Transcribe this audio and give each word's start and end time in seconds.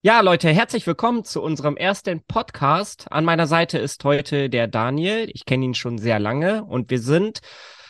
Ja, 0.00 0.20
Leute, 0.20 0.48
herzlich 0.50 0.86
willkommen 0.86 1.24
zu 1.24 1.42
unserem 1.42 1.76
ersten 1.76 2.22
Podcast. 2.22 3.10
An 3.10 3.24
meiner 3.24 3.48
Seite 3.48 3.78
ist 3.78 4.04
heute 4.04 4.48
der 4.48 4.68
Daniel. 4.68 5.28
Ich 5.34 5.44
kenne 5.44 5.64
ihn 5.64 5.74
schon 5.74 5.98
sehr 5.98 6.20
lange 6.20 6.62
und 6.64 6.88
wir 6.88 7.00
sind 7.00 7.40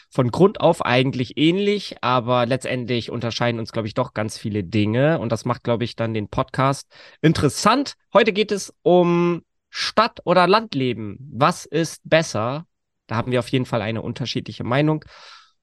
von 0.08 0.31
Grund 0.31 0.58
auf 0.63 0.83
eigentlich 0.86 1.36
ähnlich, 1.36 1.97
aber 2.00 2.47
letztendlich 2.47 3.10
unterscheiden 3.10 3.60
uns, 3.60 3.73
glaube 3.73 3.89
ich, 3.89 3.94
doch 3.94 4.15
ganz 4.15 4.39
viele 4.39 4.65
Dinge 4.65 5.18
und 5.18 5.31
das 5.33 5.44
macht, 5.44 5.65
glaube 5.65 5.84
ich, 5.84 5.97
dann 5.97 6.15
den 6.15 6.29
Podcast 6.29 6.91
interessant. 7.21 7.92
Heute 8.14 8.32
geht 8.32 8.52
es 8.52 8.72
um 8.80 9.43
Stadt- 9.68 10.22
oder 10.25 10.46
Landleben. 10.46 11.18
Was 11.30 11.66
ist 11.66 12.00
besser? 12.04 12.64
Da 13.06 13.16
haben 13.16 13.32
wir 13.32 13.40
auf 13.40 13.48
jeden 13.48 13.66
Fall 13.66 13.82
eine 13.82 14.00
unterschiedliche 14.00 14.64
Meinung. 14.64 15.04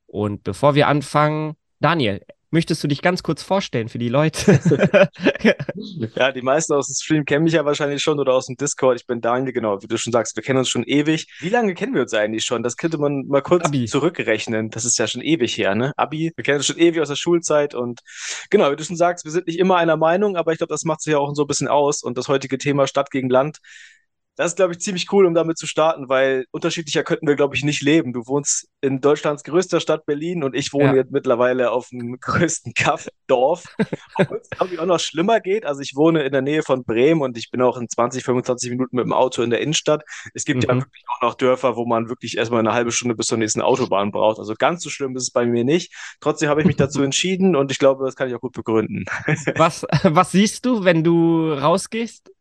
Und 0.06 0.44
bevor 0.44 0.76
wir 0.76 0.90
anfangen, 0.90 1.56
Daniel, 1.80 2.22
Möchtest 2.56 2.82
du 2.82 2.88
dich 2.88 3.02
ganz 3.02 3.22
kurz 3.22 3.44
vorstellen 3.44 3.90
für 3.90 3.98
die 3.98 4.08
Leute? 4.08 4.58
ja, 6.16 6.32
die 6.32 6.42
meisten 6.42 6.72
aus 6.72 6.88
dem 6.88 6.94
Stream 6.94 7.26
kennen 7.26 7.44
mich 7.44 7.52
ja 7.52 7.66
wahrscheinlich 7.66 8.02
schon 8.02 8.18
oder 8.18 8.34
aus 8.34 8.46
dem 8.46 8.56
Discord. 8.56 8.98
Ich 8.98 9.06
bin 9.06 9.20
Daniel, 9.20 9.52
genau, 9.52 9.82
wie 9.82 9.88
du 9.88 9.98
schon 9.98 10.14
sagst, 10.14 10.38
wir 10.38 10.42
kennen 10.42 10.60
uns 10.60 10.70
schon 10.70 10.86
ewig. 10.86 11.28
Wie 11.42 11.50
lange 11.50 11.74
kennen 11.74 11.94
wir 11.94 12.04
uns 12.04 12.14
eigentlich 12.14 12.46
schon? 12.46 12.64
Das 12.64 12.78
könnte 12.78 12.98
man 12.98 13.26
mal 13.28 13.42
kurz 13.42 13.66
Abi. 13.66 13.88
zurückrechnen. 13.88 14.70
Das 14.70 14.86
ist 14.86 14.98
ja 14.98 15.06
schon 15.06 15.22
ewig 15.22 15.58
her, 15.58 15.76
ne? 15.76 15.92
Abi, 15.98 16.32
wir 16.34 16.44
kennen 16.46 16.60
uns 16.60 16.68
schon 16.68 16.78
ewig 16.78 17.02
aus 17.02 17.10
der 17.10 17.18
Schulzeit 17.18 17.76
und 17.76 18.00
genau, 18.50 18.72
wie 18.72 18.78
du 18.78 18.86
schon 18.86 18.96
sagst, 18.96 19.26
wir 19.26 19.34
sind 19.34 19.48
nicht 19.48 19.60
immer 19.60 19.76
einer 19.76 19.98
Meinung, 19.98 20.38
aber 20.38 20.54
ich 20.54 20.60
glaube, 20.60 20.72
das 20.72 20.86
macht 20.86 21.02
sich 21.02 21.12
ja 21.12 21.18
auch 21.18 21.36
so 21.36 21.44
ein 21.44 21.48
bisschen 21.48 21.68
aus. 21.68 22.04
Und 22.04 22.18
das 22.18 22.30
heutige 22.30 22.58
Thema 22.58 22.88
Stadt 22.88 23.12
gegen 23.12 23.30
Land 23.30 23.58
das 24.36 24.48
ist, 24.48 24.56
glaube 24.58 24.74
ich, 24.74 24.80
ziemlich 24.80 25.12
cool, 25.12 25.26
um 25.26 25.34
damit 25.34 25.58
zu 25.58 25.66
starten, 25.66 26.10
weil 26.10 26.46
unterschiedlicher 26.52 27.04
könnten 27.04 27.28
wir, 27.28 27.36
glaube 27.36 27.56
ich, 27.56 27.64
nicht 27.64 27.82
leben. 27.82 28.12
Du 28.12 28.28
wohnst 28.28 28.68
in 28.82 29.00
Deutschlands 29.00 29.44
größter 29.44 29.80
Stadt 29.80 30.06
Berlin 30.06 30.44
und 30.44 30.56
ich 30.56 30.74
wohne 30.74 30.88
ja. 30.88 30.96
jetzt 30.96 31.12
mittlerweile 31.12 31.72
auf 31.72 31.90
dem 31.90 32.18
größten 32.22 32.74
Kaff-Dorf. 32.74 33.64
Obwohl 34.16 34.42
es, 34.42 34.50
glaube 34.50 34.74
ich, 34.74 34.80
auch 34.80 34.86
noch 34.86 35.00
schlimmer 35.00 35.40
geht. 35.40 35.66
Also 35.66 35.82
ich 35.82 35.96
wohne 35.96 36.24
in 36.24 36.34
der 36.34 36.42
Nähe 36.42 36.64
von 36.64 36.84
Bremen 36.84 37.22
und 37.22 37.38
ich 37.38 37.50
bin 37.50 37.62
auch 37.62 37.78
in 37.78 37.88
20, 37.88 38.24
25 38.24 38.72
Minuten 38.72 38.98
mit 38.98 39.06
dem 39.06 39.14
Auto 39.14 39.42
in 39.42 39.50
der 39.50 39.62
Innenstadt. 39.62 40.04
Es 40.34 40.44
gibt 40.44 40.64
mhm. 40.64 40.70
ja 40.70 40.76
wirklich 40.76 41.04
auch 41.08 41.22
noch 41.22 41.36
Dörfer, 41.36 41.78
wo 41.78 41.86
man 41.86 42.10
wirklich 42.10 42.38
erstmal 42.38 42.60
eine 42.60 42.74
halbe 42.74 42.92
Stunde 42.92 43.16
bis 43.16 43.28
zur 43.28 43.38
nächsten 43.38 43.62
Autobahn 43.62 44.12
braucht. 44.12 44.40
Also 44.40 44.54
ganz 44.58 44.84
so 44.84 44.90
schlimm 44.90 45.16
ist 45.16 45.24
es 45.24 45.32
bei 45.32 45.46
mir 45.46 45.64
nicht. 45.64 45.94
Trotzdem 46.20 46.50
habe 46.50 46.60
ich 46.60 46.68
mich 46.68 46.76
dazu 46.76 47.02
entschieden 47.04 47.56
und 47.56 47.72
ich 47.72 47.80
glaube, 47.80 48.04
das 48.04 48.16
kann 48.16 48.28
ich 48.28 48.36
auch 48.36 48.42
gut 48.42 48.54
begründen. 48.54 49.06
was, 49.56 49.86
was 50.04 50.32
siehst 50.32 50.66
du, 50.66 50.84
wenn 50.84 51.04
du 51.06 51.54
rausgehst? 51.54 52.35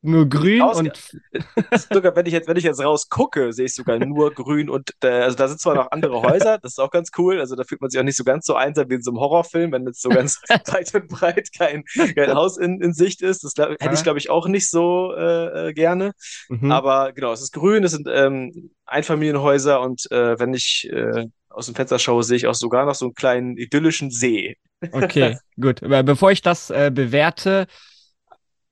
Nur 0.00 0.28
grün 0.28 0.62
Raus, 0.62 0.78
und. 0.78 1.18
sogar 1.92 2.14
wenn 2.14 2.26
ich 2.26 2.32
jetzt, 2.32 2.46
wenn 2.46 2.56
ich 2.56 2.62
jetzt 2.62 2.82
rausgucke, 2.82 3.52
sehe 3.52 3.66
ich 3.66 3.74
sogar 3.74 3.98
nur 3.98 4.32
grün 4.32 4.70
und 4.70 4.92
äh, 5.02 5.08
also 5.08 5.36
da 5.36 5.48
sind 5.48 5.60
zwar 5.60 5.74
noch 5.74 5.90
andere 5.90 6.22
Häuser, 6.22 6.58
das 6.58 6.72
ist 6.72 6.78
auch 6.78 6.92
ganz 6.92 7.10
cool. 7.18 7.40
Also 7.40 7.56
da 7.56 7.64
fühlt 7.64 7.80
man 7.80 7.90
sich 7.90 7.98
auch 7.98 8.04
nicht 8.04 8.16
so 8.16 8.22
ganz 8.22 8.46
so 8.46 8.54
einsam 8.54 8.88
wie 8.90 8.94
in 8.94 9.02
so 9.02 9.10
einem 9.10 9.18
Horrorfilm, 9.18 9.72
wenn 9.72 9.86
jetzt 9.86 10.00
so 10.00 10.08
ganz 10.08 10.40
weit 10.48 10.94
und 10.94 11.08
breit 11.08 11.48
kein, 11.56 11.82
kein 12.14 12.34
Haus 12.34 12.58
in, 12.58 12.80
in 12.80 12.92
Sicht 12.92 13.22
ist. 13.22 13.42
Das 13.42 13.54
glaub, 13.54 13.70
hätte 13.70 13.94
ich, 13.94 14.04
glaube 14.04 14.20
ich, 14.20 14.30
auch 14.30 14.46
nicht 14.46 14.70
so 14.70 15.12
äh, 15.16 15.68
äh, 15.68 15.72
gerne. 15.72 16.12
Mhm. 16.48 16.70
Aber 16.70 17.12
genau, 17.12 17.32
es 17.32 17.42
ist 17.42 17.52
grün, 17.52 17.82
es 17.82 17.90
sind 17.90 18.06
ähm, 18.08 18.70
Einfamilienhäuser 18.86 19.80
und 19.80 20.08
äh, 20.12 20.38
wenn 20.38 20.54
ich 20.54 20.88
äh, 20.92 21.26
aus 21.48 21.66
dem 21.66 21.74
Fenster 21.74 21.98
schaue, 21.98 22.22
sehe 22.22 22.36
ich 22.36 22.46
auch 22.46 22.54
sogar 22.54 22.86
noch 22.86 22.94
so 22.94 23.06
einen 23.06 23.14
kleinen 23.14 23.56
idyllischen 23.56 24.12
See. 24.12 24.56
Okay, 24.92 25.38
gut. 25.60 25.82
Aber 25.82 26.04
bevor 26.04 26.30
ich 26.30 26.40
das 26.40 26.70
äh, 26.70 26.92
bewerte, 26.94 27.66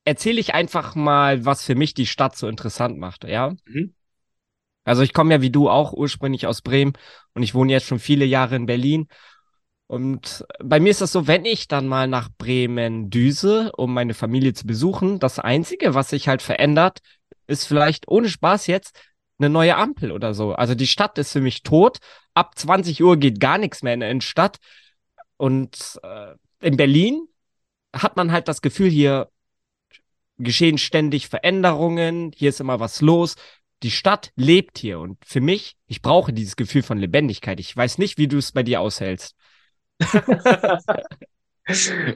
erzähle 0.07 0.41
ich 0.41 0.55
einfach 0.55 0.95
mal, 0.95 1.45
was 1.45 1.65
für 1.65 1.75
mich 1.75 1.93
die 1.93 2.07
Stadt 2.07 2.37
so 2.37 2.49
interessant 2.49 2.97
macht, 2.97 3.25
ja? 3.25 3.55
Mhm. 3.67 3.93
Also 4.85 5.03
ich 5.03 5.13
komme 5.13 5.35
ja 5.35 5.43
wie 5.43 5.51
du 5.51 5.69
auch 5.69 5.93
ursprünglich 5.93 6.47
aus 6.47 6.63
Bremen 6.63 6.93
und 7.35 7.43
ich 7.43 7.55
wohne 7.55 7.73
jetzt 7.73 7.87
schon 7.87 7.99
viele 7.99 8.25
Jahre 8.25 8.55
in 8.55 8.67
Berlin. 8.67 9.09
Und 9.89 10.47
bei 10.63 10.79
mir 10.79 10.91
ist 10.91 11.01
das 11.01 11.13
so, 11.13 11.27
wenn 11.27 11.45
ich 11.45 11.67
dann 11.67 11.89
mal 11.89 12.07
nach 12.07 12.29
Bremen 12.39 13.11
düse, 13.11 13.73
um 13.77 13.93
meine 13.93 14.15
Familie 14.15 14.55
zu 14.55 14.67
besuchen, 14.67 15.19
das 15.19 15.41
Einzige, 15.41 15.95
was 15.95 16.11
sich 16.11 16.29
halt 16.29 16.41
verändert, 16.41 17.01
ist 17.49 17.67
vielleicht 17.67 18.09
ohne 18.09 18.29
Spaß 18.29 18.69
jetzt 18.69 18.99
eine 19.39 19.51
neue 19.51 19.77
Ampel 19.77 20.13
oder 20.13 20.35
so. 20.35 20.53
Also 20.53 20.77
die 20.77 20.87
Stadt 20.87 21.19
ist 21.19 21.33
für 21.33 21.41
mich 21.41 21.65
tot. 21.65 21.99
Ab 22.35 22.57
20 22.57 23.03
Uhr 23.03 23.17
geht 23.17 23.41
gar 23.41 23.59
nichts 23.59 23.83
mehr 23.83 23.95
in 23.95 24.01
der 24.01 24.11
Innenstadt. 24.11 24.59
Und 25.37 26.01
äh, 26.05 26.35
in 26.61 26.77
Berlin 26.77 27.27
hat 27.95 28.17
man 28.17 28.31
halt 28.31 28.47
das 28.49 28.63
Gefühl, 28.63 28.89
hier 28.89 29.29
geschehen 30.39 30.79
ständig 30.79 31.29
Veränderungen, 31.29 32.33
hier 32.35 32.51
ist 32.51 32.61
immer 32.61 32.81
was 32.81 33.01
los. 33.01 33.37
Die 33.83 33.91
Stadt 33.91 34.33
lebt 34.37 34.79
hier 34.79 35.01
und 35.01 35.19
für 35.25 35.41
mich, 35.41 35.77
ich 35.87 36.03
brauche 36.03 36.33
dieses 36.33 36.57
Gefühl 36.57 36.83
von 36.83 36.99
Lebendigkeit. 36.99 37.61
Ich 37.61 37.77
weiß 37.77 37.99
nicht, 37.99 38.17
wie 38.19 38.29
du 38.29 38.39
es 38.39 38.53
bei 38.53 38.63
dir 38.63 38.81
aushältst. 38.81 39.35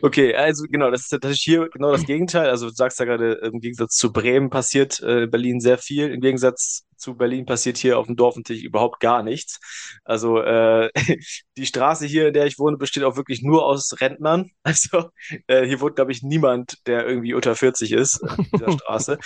Okay, 0.03 0.34
also 0.34 0.64
genau, 0.69 0.92
das 0.92 1.03
ist 1.03 1.08
tatsächlich 1.08 1.42
hier 1.42 1.69
genau 1.70 1.91
das 1.91 2.06
Gegenteil. 2.06 2.48
Also 2.48 2.69
du 2.69 2.72
sagst 2.72 3.00
ja 3.00 3.04
gerade, 3.04 3.32
im 3.32 3.58
Gegensatz 3.58 3.97
zu 3.97 4.12
Bremen 4.12 4.48
passiert 4.48 5.00
äh, 5.00 5.25
in 5.25 5.31
Berlin 5.31 5.60
sehr 5.60 5.78
viel. 5.78 6.08
Im 6.08 6.20
Gegensatz 6.20 6.84
zu 7.00 7.16
Berlin 7.16 7.47
passiert 7.47 7.78
hier 7.78 7.99
auf 7.99 8.06
dem 8.06 8.16
Dorf 8.16 8.37
natürlich 8.37 8.65
überhaupt 8.65 9.00
gar 9.00 9.22
nichts. 9.22 9.59
Also 10.05 10.41
äh, 10.41 10.91
die 11.56 11.66
Straße 11.66 12.06
hier, 12.06 12.28
in 12.28 12.34
der 12.34 12.47
ich 12.47 12.59
wohne, 12.59 12.77
besteht 12.77 13.05
auch 13.05 13.16
wirklich 13.16 13.43
nur 13.43 13.65
aus 13.66 14.00
Rentnern. 14.00 14.50
Also 14.62 15.11
äh, 15.49 15.66
hier 15.66 15.81
wohnt, 15.81 15.97
glaube 15.97 16.12
ich, 16.12 16.22
niemand, 16.22 16.87
der 16.87 17.06
irgendwie 17.06 17.34
unter 17.34 17.56
40 17.56 17.93
ist, 17.93 18.22
auf 18.22 18.47
dieser 18.53 18.72
Straße. 18.78 19.19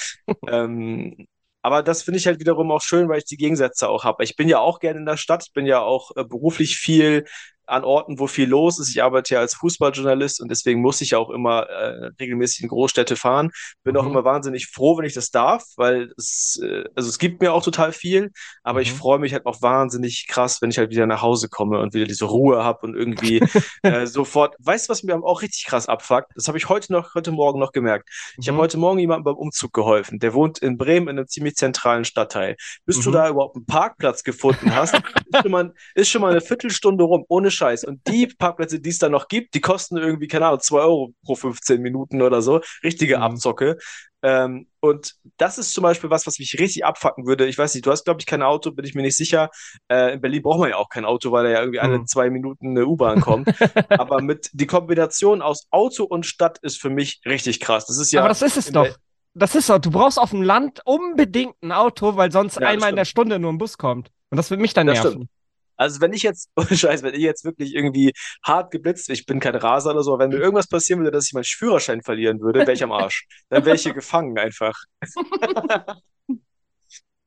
ähm, 0.48 1.26
aber 1.62 1.82
das 1.82 2.02
finde 2.02 2.18
ich 2.18 2.26
halt 2.26 2.40
wiederum 2.40 2.70
auch 2.70 2.82
schön, 2.82 3.08
weil 3.08 3.18
ich 3.18 3.24
die 3.24 3.38
Gegensätze 3.38 3.88
auch 3.88 4.04
habe. 4.04 4.22
Ich 4.24 4.36
bin 4.36 4.48
ja 4.48 4.58
auch 4.58 4.80
gerne 4.80 4.98
in 5.00 5.06
der 5.06 5.16
Stadt. 5.16 5.44
Ich 5.46 5.52
bin 5.54 5.64
ja 5.66 5.80
auch 5.80 6.10
äh, 6.16 6.24
beruflich 6.24 6.76
viel 6.76 7.24
an 7.66 7.84
Orten, 7.84 8.18
wo 8.18 8.26
viel 8.26 8.48
los 8.48 8.78
ist. 8.78 8.90
Ich 8.90 9.02
arbeite 9.02 9.34
ja 9.34 9.40
als 9.40 9.54
Fußballjournalist 9.54 10.40
und 10.40 10.50
deswegen 10.50 10.80
muss 10.80 11.00
ich 11.00 11.14
auch 11.14 11.30
immer 11.30 11.62
äh, 11.62 12.10
regelmäßig 12.20 12.62
in 12.62 12.68
Großstädte 12.68 13.16
fahren. 13.16 13.50
Bin 13.82 13.94
mhm. 13.94 14.00
auch 14.00 14.06
immer 14.06 14.24
wahnsinnig 14.24 14.68
froh, 14.68 14.98
wenn 14.98 15.04
ich 15.04 15.14
das 15.14 15.30
darf, 15.30 15.64
weil 15.76 16.12
es, 16.16 16.60
äh, 16.62 16.84
also 16.94 17.08
es 17.08 17.18
gibt 17.18 17.40
mir 17.40 17.52
auch 17.52 17.62
total 17.62 17.92
viel, 17.92 18.32
aber 18.62 18.80
mhm. 18.80 18.82
ich 18.82 18.92
freue 18.92 19.18
mich 19.18 19.32
halt 19.32 19.46
auch 19.46 19.62
wahnsinnig 19.62 20.26
krass, 20.28 20.60
wenn 20.60 20.70
ich 20.70 20.78
halt 20.78 20.90
wieder 20.90 21.06
nach 21.06 21.22
Hause 21.22 21.48
komme 21.48 21.78
und 21.80 21.94
wieder 21.94 22.06
diese 22.06 22.26
Ruhe 22.26 22.64
habe 22.64 22.86
und 22.86 22.94
irgendwie 22.94 23.40
äh, 23.82 24.06
sofort. 24.06 24.54
Weißt 24.58 24.88
du, 24.88 24.90
was 24.90 25.02
mir 25.02 25.14
auch 25.22 25.42
richtig 25.42 25.66
krass 25.66 25.88
abfuckt? 25.88 26.32
Das 26.34 26.48
habe 26.48 26.58
ich 26.58 26.68
heute 26.68 26.92
noch, 26.92 27.14
heute 27.14 27.32
Morgen 27.32 27.58
noch 27.58 27.72
gemerkt. 27.72 28.08
Ich 28.38 28.46
mhm. 28.46 28.52
habe 28.52 28.62
heute 28.62 28.78
Morgen 28.78 28.98
jemandem 28.98 29.24
beim 29.24 29.36
Umzug 29.36 29.72
geholfen. 29.72 30.18
Der 30.18 30.34
wohnt 30.34 30.58
in 30.58 30.76
Bremen 30.76 31.08
in 31.08 31.18
einem 31.18 31.28
ziemlich 31.28 31.54
zentralen 31.54 32.04
Stadtteil. 32.04 32.56
Bis 32.84 33.00
du 33.00 33.10
mhm. 33.10 33.14
da 33.14 33.28
überhaupt 33.28 33.56
einen 33.56 33.66
Parkplatz 33.66 34.22
gefunden 34.22 34.74
hast, 34.74 34.94
ist, 34.94 35.42
schon 35.42 35.50
mal, 35.50 35.74
ist 35.94 36.08
schon 36.08 36.20
mal 36.20 36.30
eine 36.30 36.40
Viertelstunde 36.40 37.04
rum, 37.04 37.24
ohne 37.28 37.50
Scheiß. 37.54 37.84
Und 37.84 38.06
die 38.08 38.26
Parkplätze, 38.26 38.80
die 38.80 38.90
es 38.90 38.98
da 38.98 39.08
noch 39.08 39.28
gibt, 39.28 39.54
die 39.54 39.60
kosten 39.60 39.96
irgendwie, 39.96 40.28
keine 40.28 40.46
Ahnung, 40.46 40.60
2 40.60 40.78
Euro 40.78 41.14
pro 41.24 41.34
15 41.34 41.80
Minuten 41.80 42.22
oder 42.22 42.42
so. 42.42 42.60
Richtige 42.82 43.18
mhm. 43.18 43.22
Abzocke. 43.22 43.78
Ähm, 44.24 44.68
und 44.80 45.16
das 45.36 45.58
ist 45.58 45.74
zum 45.74 45.82
Beispiel 45.82 46.08
was, 46.08 46.26
was 46.26 46.38
mich 46.38 46.56
richtig 46.58 46.84
abfacken 46.84 47.26
würde. 47.26 47.46
Ich 47.46 47.58
weiß 47.58 47.74
nicht, 47.74 47.84
du 47.84 47.90
hast, 47.90 48.04
glaube 48.04 48.20
ich, 48.20 48.26
kein 48.26 48.42
Auto, 48.42 48.70
bin 48.70 48.86
ich 48.86 48.94
mir 48.94 49.02
nicht 49.02 49.18
sicher. 49.18 49.50
Äh, 49.88 50.14
in 50.14 50.22
Berlin 50.22 50.42
braucht 50.42 50.60
man 50.60 50.70
ja 50.70 50.76
auch 50.76 50.88
kein 50.88 51.04
Auto, 51.04 51.30
weil 51.30 51.44
da 51.44 51.50
ja 51.50 51.60
irgendwie 51.60 51.80
alle 51.80 51.98
mhm. 51.98 52.06
zwei 52.06 52.30
Minuten 52.30 52.70
eine 52.70 52.86
U-Bahn 52.86 53.20
kommt. 53.20 53.48
Aber 53.90 54.22
mit 54.22 54.48
die 54.54 54.66
Kombination 54.66 55.42
aus 55.42 55.66
Auto 55.70 56.04
und 56.04 56.24
Stadt 56.24 56.58
ist 56.62 56.80
für 56.80 56.88
mich 56.88 57.20
richtig 57.26 57.60
krass. 57.60 57.84
Das 57.84 57.98
ist 57.98 58.12
ja. 58.12 58.20
Aber 58.20 58.30
das 58.30 58.40
ist 58.40 58.56
es 58.56 58.72
doch. 58.72 58.88
Das 59.34 59.54
ist 59.54 59.66
so. 59.66 59.78
Du 59.78 59.90
brauchst 59.90 60.18
auf 60.18 60.30
dem 60.30 60.42
Land 60.42 60.80
unbedingt 60.86 61.56
ein 61.62 61.72
Auto, 61.72 62.16
weil 62.16 62.32
sonst 62.32 62.58
ja, 62.58 62.68
einmal 62.68 62.90
in 62.90 62.96
der 62.96 63.04
Stunde 63.04 63.38
nur 63.38 63.52
ein 63.52 63.58
Bus 63.58 63.76
kommt. 63.76 64.10
Und 64.30 64.38
das 64.38 64.50
wird 64.50 64.60
mich 64.60 64.72
dann 64.72 64.86
das 64.86 65.02
nerven. 65.02 65.12
Stimmt. 65.12 65.30
Also 65.76 66.00
wenn 66.00 66.12
ich 66.12 66.22
jetzt, 66.22 66.50
oh 66.56 66.64
Scheiß, 66.64 67.02
wenn 67.02 67.14
ich 67.14 67.20
jetzt 67.20 67.44
wirklich 67.44 67.74
irgendwie 67.74 68.12
hart 68.44 68.70
geblitzt, 68.70 69.10
ich 69.10 69.26
bin 69.26 69.40
kein 69.40 69.54
Raser 69.54 69.90
oder 69.90 70.02
so, 70.02 70.18
wenn 70.18 70.30
mir 70.30 70.38
irgendwas 70.38 70.68
passieren 70.68 71.00
würde, 71.00 71.12
dass 71.12 71.26
ich 71.26 71.32
meinen 71.32 71.44
Führerschein 71.44 72.02
verlieren 72.02 72.40
würde, 72.40 72.60
wäre 72.60 72.72
ich 72.72 72.82
am 72.82 72.92
Arsch. 72.92 73.26
Dann 73.48 73.64
wäre 73.64 73.76
ich 73.76 73.82
hier 73.82 73.94
gefangen 73.94 74.38
einfach. 74.38 74.74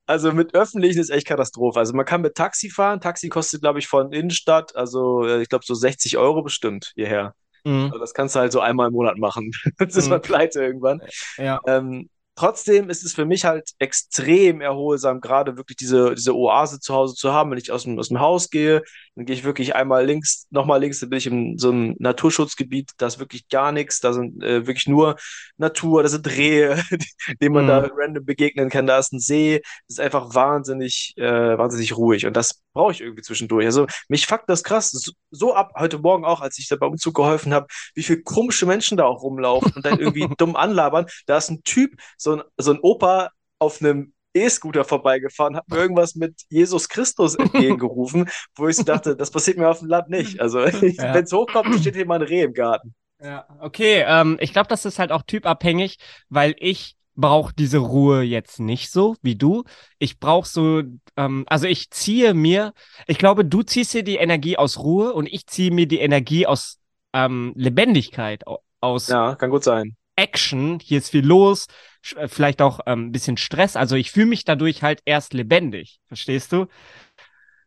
also 0.06 0.32
mit 0.32 0.56
Öffentlichen 0.56 1.00
ist 1.00 1.10
echt 1.10 1.28
Katastrophe. 1.28 1.80
Also 1.80 1.94
man 1.94 2.06
kann 2.06 2.22
mit 2.22 2.36
Taxi 2.36 2.70
fahren. 2.70 3.02
Taxi 3.02 3.30
kostet, 3.30 3.62
glaube 3.62 3.80
ich, 3.80 3.88
von 3.88 4.12
Innenstadt, 4.12 4.76
also 4.76 5.26
äh, 5.26 5.42
ich 5.42 5.50
glaube 5.50 5.66
so 5.66 5.74
60 5.74 6.18
Euro 6.18 6.44
bestimmt 6.44 6.92
hierher. 6.96 7.34
Mhm. 7.64 7.86
Also 7.86 8.00
das 8.00 8.14
kannst 8.14 8.36
du 8.36 8.40
halt 8.40 8.52
so 8.52 8.62
einmal 8.62 8.88
im 8.88 8.94
Monat 8.94 9.18
machen. 9.18 9.52
das 9.78 9.96
ist 9.96 10.06
mhm. 10.06 10.12
man 10.12 10.22
pleite 10.22 10.62
irgendwann. 10.62 11.02
Ja. 11.38 11.60
Ähm, 11.68 12.10
Trotzdem 12.38 12.92
ist 12.92 13.04
es 13.04 13.16
für 13.16 13.26
mich 13.26 13.46
halt 13.46 13.72
extrem 13.80 14.62
erholsam, 14.62 15.22
gerade 15.22 15.58
wirklich 15.58 15.76
diese, 15.78 16.14
diese 16.14 16.36
Oase 16.36 16.80
zu 16.80 16.94
Hause 16.94 17.16
zu 17.16 17.34
haben. 17.34 17.50
Wenn 17.50 17.58
ich 17.58 17.72
aus 17.72 17.86
dem, 17.86 17.98
aus 17.98 18.10
dem 18.10 18.20
Haus 18.20 18.52
gehe, 18.52 18.84
dann 19.16 19.26
gehe 19.26 19.36
ich 19.36 19.44
wirklich 19.44 19.76
einmal 19.76 20.06
links, 20.06 20.46
nochmal 20.52 20.80
links, 20.80 21.00
dann 21.00 21.10
bin 21.10 21.18
ich 21.18 21.26
in 21.26 21.58
so 21.58 21.72
einem 21.72 21.96
Naturschutzgebiet, 21.98 22.92
da 23.00 23.08
ist 23.08 23.18
wirklich 23.18 23.50
gar 23.50 23.72
nichts, 23.72 24.02
da 24.02 24.14
sind 24.14 24.44
äh, 24.44 24.68
wirklich 24.68 24.86
nur 24.88 25.16
Natur, 25.58 26.04
da 26.04 26.10
sind 26.10 26.28
Rehe, 26.28 26.80
denen 27.42 27.56
man 27.56 27.64
mhm. 27.64 27.70
da 27.70 27.90
random 27.92 28.24
begegnen 28.24 28.70
kann, 28.70 28.86
da 28.86 29.00
ist 29.00 29.14
ein 29.14 29.20
See, 29.20 29.62
das 29.88 29.98
ist 29.98 30.00
einfach 30.00 30.36
wahnsinnig, 30.36 31.16
äh, 31.18 31.58
wahnsinnig 31.58 31.98
ruhig 31.98 32.28
und 32.28 32.38
das 32.38 32.62
brauche 32.78 32.92
ich 32.92 33.02
irgendwie 33.02 33.24
zwischendurch. 33.24 33.66
Also 33.66 33.88
mich 34.08 34.28
fuckt 34.28 34.48
das 34.50 34.64
krass 34.64 34.92
so, 34.92 35.12
so 35.32 35.56
ab, 35.56 35.74
heute 35.78 35.98
Morgen 35.98 36.26
auch, 36.26 36.42
als 36.42 36.60
ich 36.60 36.68
da 36.68 36.76
beim 36.76 36.92
Umzug 36.92 37.16
geholfen 37.16 37.54
habe, 37.54 37.66
wie 37.96 38.04
viele 38.04 38.22
komische 38.22 38.68
Menschen 38.68 38.98
da 38.98 39.06
auch 39.06 39.24
rumlaufen 39.24 39.74
und 39.76 39.84
dann 39.86 40.00
irgendwie 40.00 40.28
dumm 40.38 40.56
anlabern. 40.56 41.08
Da 41.26 41.38
ist 41.38 41.50
ein 41.50 41.64
Typ, 41.64 42.00
so 42.18 42.36
ein, 42.36 42.44
so 42.58 42.72
ein 42.72 42.80
Opa 42.82 43.32
auf 43.58 43.82
einem 43.82 44.14
E-Scooter 44.36 44.86
vorbeigefahren, 44.86 45.56
hat 45.56 45.68
mir 45.68 45.78
irgendwas 45.78 46.14
mit 46.14 46.44
Jesus 46.50 46.88
Christus 46.88 47.34
entgegengerufen, 47.34 48.30
wo 48.56 48.68
ich 48.68 48.76
so 48.76 48.84
dachte, 48.84 49.16
das 49.16 49.32
passiert 49.32 49.58
mir 49.58 49.68
auf 49.68 49.80
dem 49.80 49.88
Land 49.88 50.10
nicht. 50.10 50.40
Also, 50.40 50.60
ja. 50.66 51.14
wenn 51.14 51.24
es 51.24 51.34
hochkommt, 51.34 51.74
steht 51.80 51.96
hier 51.96 52.06
mal 52.06 52.22
ein 52.22 52.28
Reh 52.28 52.44
im 52.44 52.54
Garten. 52.54 52.94
Ja, 53.20 53.48
okay. 53.60 54.06
Ähm, 54.06 54.38
ich 54.40 54.54
glaube, 54.54 54.68
das 54.68 54.86
ist 54.86 55.00
halt 55.00 55.12
auch 55.12 55.24
typabhängig, 55.24 55.98
weil 56.30 56.56
ich 56.60 56.96
brauche 57.18 57.54
diese 57.54 57.80
Ruhe 57.80 58.22
jetzt 58.22 58.60
nicht 58.60 58.92
so 58.92 59.16
wie 59.22 59.36
du. 59.36 59.66
Ich 60.00 60.20
brauche 60.20 60.48
so, 60.48 60.84
ähm, 61.18 61.44
also 61.48 61.68
ich 61.68 61.90
ziehe 61.90 62.34
mir, 62.34 62.74
ich 63.08 63.18
glaube, 63.18 63.44
du 63.44 63.64
ziehst 63.64 63.94
dir 63.94 64.04
die 64.04 64.16
Energie 64.16 64.58
aus 64.58 64.80
Ruhe 64.80 65.14
und 65.14 65.26
ich 65.26 65.48
ziehe 65.48 65.72
mir 65.72 65.88
die 65.88 66.00
Energie 66.00 66.48
aus 66.48 66.80
ähm, 67.14 67.52
Lebendigkeit, 67.56 68.44
aus 68.80 69.08
ja, 69.08 69.36
kann 69.36 69.50
gut 69.50 69.64
sein. 69.64 69.98
Action. 70.16 70.80
Hier 70.82 71.00
ist 71.00 71.10
viel 71.10 71.26
los, 71.26 71.68
äh, 72.16 72.28
vielleicht 72.28 72.62
auch 72.62 72.80
ein 72.80 73.00
ähm, 73.00 73.12
bisschen 73.12 73.38
Stress. 73.38 73.76
Also 73.76 73.96
ich 73.96 74.12
fühle 74.12 74.28
mich 74.28 74.46
dadurch 74.46 74.84
halt 74.84 75.02
erst 75.06 75.34
lebendig. 75.34 76.00
Verstehst 76.08 76.52
du? 76.52 76.68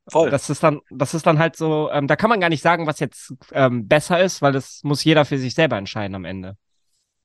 Voll. 0.09 0.31
Das 0.31 0.51
ist 0.51 0.63
dann, 0.63 0.81
das 0.91 1.15
ist 1.15 1.27
dann 1.27 1.39
halt 1.39 1.57
so, 1.57 1.91
ähm, 1.93 2.07
da 2.07 2.17
kann 2.17 2.31
man 2.31 2.41
gar 2.41 2.49
nicht 2.49 2.63
sagen, 2.63 2.87
was 2.87 3.01
jetzt 3.01 3.35
ähm, 3.53 3.87
besser 3.87 4.21
ist, 4.21 4.43
weil 4.43 4.53
das 4.53 4.81
muss 4.83 5.05
jeder 5.05 5.25
für 5.25 5.39
sich 5.39 5.55
selber 5.55 5.77
entscheiden 5.77 6.15
am 6.15 6.25
Ende. 6.25 6.57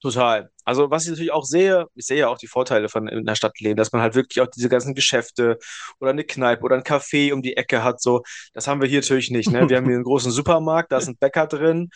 Total. 0.05 0.51
Also 0.65 0.91
was 0.91 1.05
ich 1.05 1.09
natürlich 1.09 1.31
auch 1.31 1.45
sehe, 1.45 1.87
ich 1.95 2.05
sehe 2.05 2.19
ja 2.19 2.27
auch 2.27 2.37
die 2.37 2.45
Vorteile 2.45 2.89
von 2.89 3.07
in 3.07 3.25
der 3.25 3.33
Stadt 3.33 3.59
leben, 3.59 3.75
dass 3.75 3.91
man 3.91 4.03
halt 4.03 4.13
wirklich 4.13 4.39
auch 4.39 4.45
diese 4.45 4.69
ganzen 4.69 4.93
Geschäfte 4.93 5.57
oder 5.99 6.11
eine 6.11 6.23
Kneipe 6.23 6.63
oder 6.63 6.75
ein 6.75 6.83
Café 6.83 7.33
um 7.33 7.41
die 7.41 7.57
Ecke 7.57 7.83
hat. 7.83 7.99
So, 7.99 8.21
das 8.53 8.67
haben 8.67 8.81
wir 8.81 8.87
hier 8.87 9.01
natürlich 9.01 9.31
nicht. 9.31 9.49
Ne? 9.49 9.67
Wir 9.67 9.77
haben 9.77 9.85
hier 9.85 9.95
einen 9.95 10.03
großen 10.03 10.31
Supermarkt, 10.31 10.91
da 10.91 10.97
ist 10.99 11.07
ein 11.07 11.17
Bäcker 11.17 11.47
drin 11.47 11.89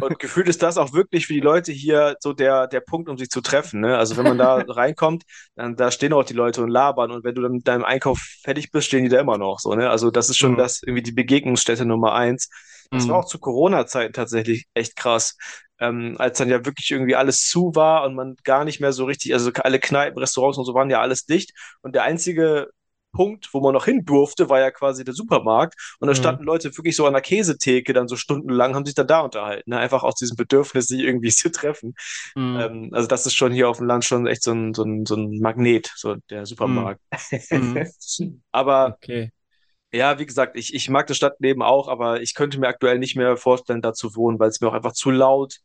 und 0.00 0.18
gefühlt 0.20 0.46
ist 0.46 0.62
das 0.62 0.78
auch 0.78 0.92
wirklich 0.92 1.26
für 1.26 1.32
die 1.32 1.40
Leute 1.40 1.72
hier 1.72 2.14
so 2.20 2.32
der 2.32 2.68
der 2.68 2.82
Punkt, 2.82 3.08
um 3.08 3.18
sich 3.18 3.30
zu 3.30 3.40
treffen. 3.40 3.80
Ne? 3.80 3.98
Also 3.98 4.16
wenn 4.16 4.22
man 4.22 4.38
da 4.38 4.54
reinkommt, 4.68 5.24
dann 5.56 5.74
da 5.74 5.90
stehen 5.90 6.12
auch 6.12 6.22
die 6.22 6.34
Leute 6.34 6.62
und 6.62 6.68
labern 6.68 7.10
und 7.10 7.24
wenn 7.24 7.34
du 7.34 7.42
dann 7.42 7.50
mit 7.50 7.66
deinem 7.66 7.84
Einkauf 7.84 8.20
fertig 8.44 8.70
bist, 8.70 8.86
stehen 8.86 9.02
die 9.02 9.10
da 9.10 9.18
immer 9.18 9.38
noch. 9.38 9.58
So, 9.58 9.74
ne? 9.74 9.90
Also 9.90 10.12
das 10.12 10.30
ist 10.30 10.36
schon 10.36 10.52
mhm. 10.52 10.58
das 10.58 10.84
irgendwie 10.84 11.02
die 11.02 11.10
Begegnungsstätte 11.10 11.84
Nummer 11.84 12.14
eins. 12.14 12.48
Das 12.92 13.06
mhm. 13.06 13.10
war 13.10 13.18
auch 13.18 13.24
zu 13.24 13.40
Corona-Zeiten 13.40 14.12
tatsächlich 14.12 14.66
echt 14.72 14.94
krass 14.94 15.36
ähm, 15.78 16.16
als 16.18 16.38
dann 16.38 16.48
ja 16.48 16.64
wirklich 16.64 16.90
irgendwie 16.90 17.16
alles 17.16 17.48
zu 17.48 17.72
war 17.74 18.04
und 18.04 18.14
man 18.14 18.36
gar 18.44 18.64
nicht 18.64 18.80
mehr 18.80 18.92
so 18.92 19.04
richtig, 19.04 19.32
also 19.32 19.50
alle 19.62 19.78
Kneipen, 19.78 20.18
Restaurants 20.18 20.58
und 20.58 20.64
so 20.64 20.74
waren 20.74 20.90
ja 20.90 21.00
alles 21.00 21.26
dicht 21.26 21.52
und 21.82 21.94
der 21.94 22.04
einzige 22.04 22.70
Punkt, 23.16 23.48
wo 23.52 23.60
man 23.60 23.72
noch 23.72 23.86
hin 23.86 24.04
durfte, 24.04 24.50
war 24.50 24.60
ja 24.60 24.70
quasi 24.70 25.02
der 25.02 25.14
Supermarkt. 25.14 25.74
Und 26.00 26.06
da 26.06 26.12
mhm. 26.12 26.16
standen 26.16 26.44
Leute 26.44 26.76
wirklich 26.76 26.94
so 26.94 27.06
an 27.06 27.14
der 27.14 27.22
Käsetheke 27.22 27.94
dann 27.94 28.08
so 28.08 28.16
stundenlang, 28.16 28.74
haben 28.74 28.84
sich 28.84 28.94
dann 28.94 29.06
da 29.06 29.20
unterhalten. 29.20 29.70
Ne? 29.70 29.78
Einfach 29.78 30.02
aus 30.02 30.16
diesem 30.16 30.36
Bedürfnis, 30.36 30.88
sich 30.88 31.00
irgendwie 31.00 31.30
zu 31.30 31.50
treffen. 31.50 31.94
Mhm. 32.34 32.60
Ähm, 32.60 32.90
also 32.92 33.08
das 33.08 33.26
ist 33.26 33.34
schon 33.34 33.52
hier 33.52 33.70
auf 33.70 33.78
dem 33.78 33.86
Land 33.86 34.04
schon 34.04 34.26
echt 34.26 34.42
so 34.42 34.52
ein, 34.52 34.74
so 34.74 34.84
ein, 34.84 35.06
so 35.06 35.16
ein 35.16 35.40
Magnet, 35.40 35.90
so 35.96 36.16
der 36.28 36.44
Supermarkt. 36.44 37.00
Mhm. 37.50 37.86
Aber 38.52 38.96
okay. 38.96 39.32
Ja, 39.92 40.18
wie 40.18 40.26
gesagt, 40.26 40.56
ich, 40.56 40.74
ich 40.74 40.90
mag 40.90 41.06
das 41.06 41.16
Stadtleben 41.16 41.62
auch, 41.62 41.88
aber 41.88 42.20
ich 42.20 42.34
könnte 42.34 42.58
mir 42.58 42.68
aktuell 42.68 42.98
nicht 42.98 43.16
mehr 43.16 43.36
vorstellen, 43.36 43.82
da 43.82 43.92
zu 43.92 44.14
wohnen, 44.16 44.38
weil 44.38 44.48
es 44.48 44.60
mir 44.60 44.68
auch 44.68 44.74
einfach 44.74 44.92
zu 44.92 45.10
laut 45.10 45.58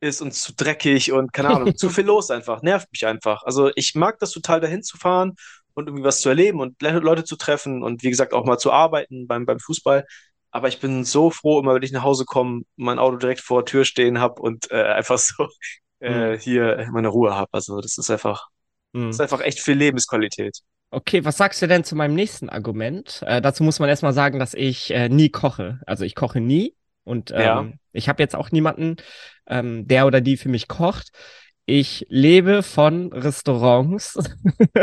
ist 0.00 0.20
und 0.20 0.34
zu 0.34 0.54
dreckig 0.54 1.12
und 1.12 1.32
keine 1.32 1.50
Ahnung, 1.50 1.74
zu 1.76 1.88
viel 1.88 2.04
los 2.04 2.30
einfach, 2.30 2.62
nervt 2.62 2.88
mich 2.92 3.06
einfach. 3.06 3.42
Also 3.44 3.70
ich 3.74 3.94
mag 3.94 4.18
das 4.18 4.32
total 4.32 4.60
dahin 4.60 4.82
zu 4.82 4.98
fahren 4.98 5.34
und 5.74 5.86
irgendwie 5.88 6.04
was 6.04 6.20
zu 6.20 6.28
erleben 6.28 6.60
und 6.60 6.80
Leute 6.82 7.24
zu 7.24 7.36
treffen 7.36 7.82
und 7.82 8.02
wie 8.02 8.10
gesagt 8.10 8.32
auch 8.32 8.44
mal 8.44 8.58
zu 8.58 8.72
arbeiten 8.72 9.26
beim, 9.26 9.46
beim 9.46 9.58
Fußball. 9.58 10.04
Aber 10.50 10.68
ich 10.68 10.78
bin 10.80 11.04
so 11.04 11.30
froh, 11.30 11.58
immer 11.60 11.74
wenn 11.74 11.82
ich 11.82 11.92
nach 11.92 12.04
Hause 12.04 12.24
komme, 12.24 12.62
mein 12.76 12.98
Auto 12.98 13.16
direkt 13.16 13.40
vor 13.40 13.62
der 13.62 13.66
Tür 13.66 13.84
stehen 13.84 14.20
habe 14.20 14.40
und 14.40 14.70
äh, 14.70 14.82
einfach 14.84 15.18
so 15.18 15.48
äh, 16.00 16.34
mhm. 16.34 16.38
hier 16.38 16.88
meine 16.92 17.08
Ruhe 17.08 17.34
habe. 17.34 17.48
Also 17.52 17.80
das 17.80 17.98
ist 17.98 18.10
einfach, 18.10 18.48
mhm. 18.92 19.06
das 19.06 19.16
ist 19.16 19.20
einfach 19.20 19.40
echt 19.40 19.60
viel 19.60 19.74
Lebensqualität. 19.74 20.60
Okay, 20.90 21.24
was 21.24 21.36
sagst 21.36 21.60
du 21.60 21.66
denn 21.66 21.84
zu 21.84 21.96
meinem 21.96 22.14
nächsten 22.14 22.48
Argument? 22.48 23.22
Äh, 23.26 23.42
dazu 23.42 23.64
muss 23.64 23.80
man 23.80 23.88
erstmal 23.88 24.12
sagen, 24.12 24.38
dass 24.38 24.54
ich 24.54 24.92
äh, 24.92 25.08
nie 25.08 25.28
koche. 25.28 25.80
Also 25.86 26.04
ich 26.04 26.14
koche 26.14 26.40
nie 26.40 26.76
und 27.04 27.30
ähm, 27.32 27.40
ja. 27.40 27.66
ich 27.92 28.08
habe 28.08 28.22
jetzt 28.22 28.36
auch 28.36 28.50
niemanden, 28.50 28.96
ähm, 29.46 29.86
der 29.86 30.06
oder 30.06 30.20
die 30.20 30.36
für 30.36 30.48
mich 30.48 30.68
kocht. 30.68 31.10
Ich 31.66 32.06
lebe 32.08 32.62
von 32.62 33.12
Restaurants. 33.12 34.18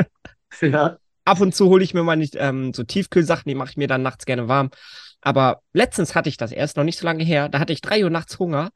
ja. 0.62 0.98
Ab 1.24 1.40
und 1.40 1.54
zu 1.54 1.70
hole 1.70 1.84
ich 1.84 1.94
mir 1.94 2.04
mal 2.04 2.16
nicht 2.16 2.36
ähm, 2.38 2.74
so 2.74 2.84
Tiefkühlsachen, 2.84 3.48
die 3.48 3.56
mache 3.56 3.70
ich 3.72 3.78
mir 3.78 3.88
dann 3.88 4.02
nachts 4.02 4.26
gerne 4.26 4.48
warm. 4.48 4.72
Aber 5.22 5.62
letztens 5.72 6.16
hatte 6.16 6.30
ich 6.30 6.38
das 6.38 6.52
erst, 6.52 6.78
noch 6.78 6.84
nicht 6.84 6.98
so 6.98 7.06
lange 7.06 7.24
her. 7.24 7.48
Da 7.48 7.60
hatte 7.60 7.74
ich 7.74 7.82
drei 7.82 8.04
Uhr 8.04 8.10
nachts 8.10 8.40
Hunger. 8.40 8.72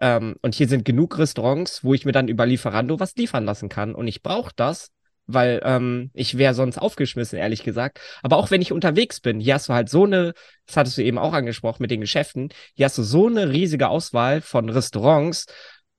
Ähm, 0.00 0.36
und 0.42 0.54
hier 0.54 0.68
sind 0.68 0.84
genug 0.84 1.18
Restaurants, 1.18 1.84
wo 1.84 1.94
ich 1.94 2.04
mir 2.04 2.12
dann 2.12 2.28
über 2.28 2.46
Lieferando 2.46 2.98
was 2.98 3.14
liefern 3.16 3.44
lassen 3.44 3.68
kann. 3.68 3.94
Und 3.94 4.08
ich 4.08 4.22
brauche 4.22 4.52
das, 4.56 4.90
weil 5.26 5.60
ähm, 5.64 6.10
ich 6.14 6.38
wäre 6.38 6.54
sonst 6.54 6.78
aufgeschmissen, 6.78 7.38
ehrlich 7.38 7.62
gesagt. 7.62 8.00
Aber 8.22 8.36
auch 8.36 8.50
wenn 8.50 8.62
ich 8.62 8.72
unterwegs 8.72 9.20
bin, 9.20 9.40
hier 9.40 9.54
hast 9.54 9.68
du 9.68 9.72
halt 9.72 9.88
so 9.88 10.04
eine, 10.04 10.34
das 10.66 10.76
hattest 10.76 10.98
du 10.98 11.02
eben 11.02 11.18
auch 11.18 11.32
angesprochen 11.32 11.82
mit 11.82 11.90
den 11.90 12.00
Geschäften, 12.00 12.50
hier 12.74 12.86
hast 12.86 12.98
du 12.98 13.02
so 13.02 13.26
eine 13.26 13.50
riesige 13.50 13.88
Auswahl 13.88 14.40
von 14.40 14.68
Restaurants, 14.70 15.46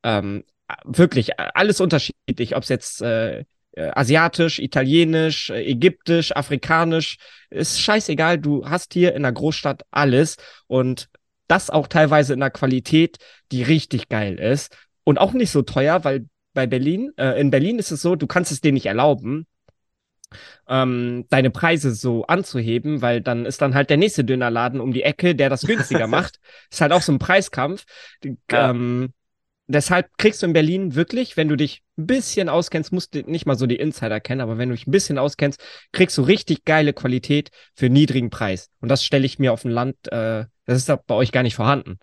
ähm, 0.04 0.44
wirklich 0.84 1.40
alles 1.40 1.80
unterschiedlich, 1.82 2.56
ob 2.56 2.64
es 2.64 2.70
jetzt 2.70 3.02
äh, 3.02 3.44
äh, 3.78 3.92
asiatisch, 3.94 4.60
italienisch, 4.60 5.50
äh, 5.50 5.64
ägyptisch, 5.64 6.36
afrikanisch, 6.36 7.18
ist 7.50 7.80
scheißegal, 7.80 8.40
du 8.40 8.68
hast 8.68 8.94
hier 8.94 9.14
in 9.14 9.24
der 9.24 9.32
Großstadt 9.32 9.84
alles 9.92 10.38
und 10.68 11.10
das 11.48 11.70
auch 11.70 11.88
teilweise 11.88 12.34
in 12.34 12.42
einer 12.42 12.52
Qualität, 12.52 13.18
die 13.52 13.64
richtig 13.64 14.10
geil 14.10 14.40
ist 14.40 14.76
und 15.04 15.18
auch 15.18 15.34
nicht 15.34 15.52
so 15.52 15.62
teuer, 15.62 16.04
weil 16.04 16.26
bei 16.58 16.66
Berlin. 16.66 17.12
Äh, 17.18 17.40
in 17.40 17.52
Berlin 17.52 17.78
ist 17.78 17.92
es 17.92 18.02
so, 18.02 18.16
du 18.16 18.26
kannst 18.26 18.52
es 18.52 18.62
dir 18.62 18.72
nicht 18.74 18.88
erlauben, 18.88 19.46
ähm, 20.68 21.26
deine 21.30 21.52
Preise 21.52 21.94
so 21.94 22.26
anzuheben, 22.26 23.04
weil 23.04 23.22
dann 23.22 23.46
ist 23.46 23.62
dann 23.62 23.76
halt 23.76 23.92
der 23.92 23.98
nächste 23.98 24.24
Dönerladen 24.24 24.82
um 24.82 24.92
die 24.92 25.04
Ecke, 25.04 25.36
der 25.36 25.52
das 25.52 25.62
günstiger 25.62 26.08
macht. 26.18 26.40
Ist 26.72 26.82
halt 26.82 26.94
auch 26.94 27.04
so 27.04 27.12
ein 27.12 27.20
Preiskampf. 27.20 27.86
Ja. 28.50 28.72
Ähm, 28.72 29.14
deshalb 29.68 30.18
kriegst 30.18 30.42
du 30.42 30.48
in 30.48 30.54
Berlin 30.54 30.96
wirklich, 30.96 31.38
wenn 31.38 31.48
du 31.48 31.56
dich 31.56 31.84
ein 31.96 32.08
bisschen 32.08 32.50
auskennst, 32.50 32.92
musst 32.92 33.14
du 33.14 33.20
nicht 33.20 33.46
mal 33.46 33.56
so 33.56 33.68
die 33.68 33.76
Insider 33.76 34.20
kennen, 34.20 34.42
aber 34.42 34.58
wenn 34.58 34.70
du 34.70 34.76
dich 34.76 34.88
ein 34.88 34.92
bisschen 34.92 35.20
auskennst, 35.20 35.64
kriegst 35.92 36.18
du 36.18 36.24
richtig 36.24 36.66
geile 36.66 36.92
Qualität 36.92 37.52
für 37.76 37.92
niedrigen 37.92 38.32
Preis. 38.32 38.72
Und 38.82 38.90
das 38.90 39.04
stelle 39.04 39.28
ich 39.28 39.38
mir 39.38 39.54
auf 39.54 39.62
dem 39.62 39.70
Land, 39.70 40.12
äh, 40.12 40.46
das 40.66 40.80
ist 40.80 40.92
bei 41.06 41.14
euch 41.14 41.32
gar 41.32 41.44
nicht 41.44 41.56
vorhanden. 41.56 42.00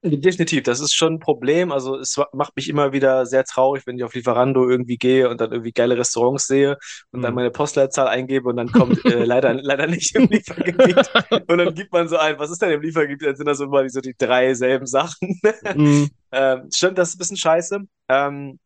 Definitiv, 0.00 0.62
das 0.62 0.78
ist 0.78 0.94
schon 0.94 1.14
ein 1.14 1.18
Problem. 1.18 1.72
Also 1.72 1.98
es 1.98 2.16
macht 2.32 2.54
mich 2.54 2.68
immer 2.68 2.92
wieder 2.92 3.26
sehr 3.26 3.42
traurig, 3.42 3.84
wenn 3.84 3.96
ich 3.96 4.04
auf 4.04 4.14
Lieferando 4.14 4.68
irgendwie 4.68 4.96
gehe 4.96 5.28
und 5.28 5.40
dann 5.40 5.50
irgendwie 5.50 5.72
geile 5.72 5.98
Restaurants 5.98 6.46
sehe 6.46 6.78
und 7.10 7.18
mhm. 7.18 7.22
dann 7.22 7.34
meine 7.34 7.50
Postleitzahl 7.50 8.06
eingebe 8.06 8.48
und 8.48 8.56
dann 8.56 8.70
kommt 8.70 9.04
äh, 9.04 9.08
leider, 9.24 9.54
leider 9.54 9.88
nicht 9.88 10.14
im 10.14 10.28
Liefergebiet. 10.28 11.10
und 11.48 11.58
dann 11.58 11.74
gibt 11.74 11.92
man 11.92 12.06
so 12.06 12.16
ein, 12.16 12.38
was 12.38 12.50
ist 12.50 12.62
denn 12.62 12.70
im 12.70 12.80
Liefergebiet? 12.80 13.26
Dann 13.26 13.34
sind 13.34 13.46
das 13.46 13.58
immer 13.58 13.88
so 13.88 14.00
die 14.00 14.14
drei 14.16 14.54
selben 14.54 14.86
Sachen. 14.86 15.40
Mhm. 15.74 16.10
ähm, 16.32 16.68
stimmt, 16.72 16.96
das 16.96 17.08
ist 17.08 17.14
ein 17.16 17.18
bisschen 17.18 17.36
scheiße. 17.36 17.80
Ähm, 18.08 18.60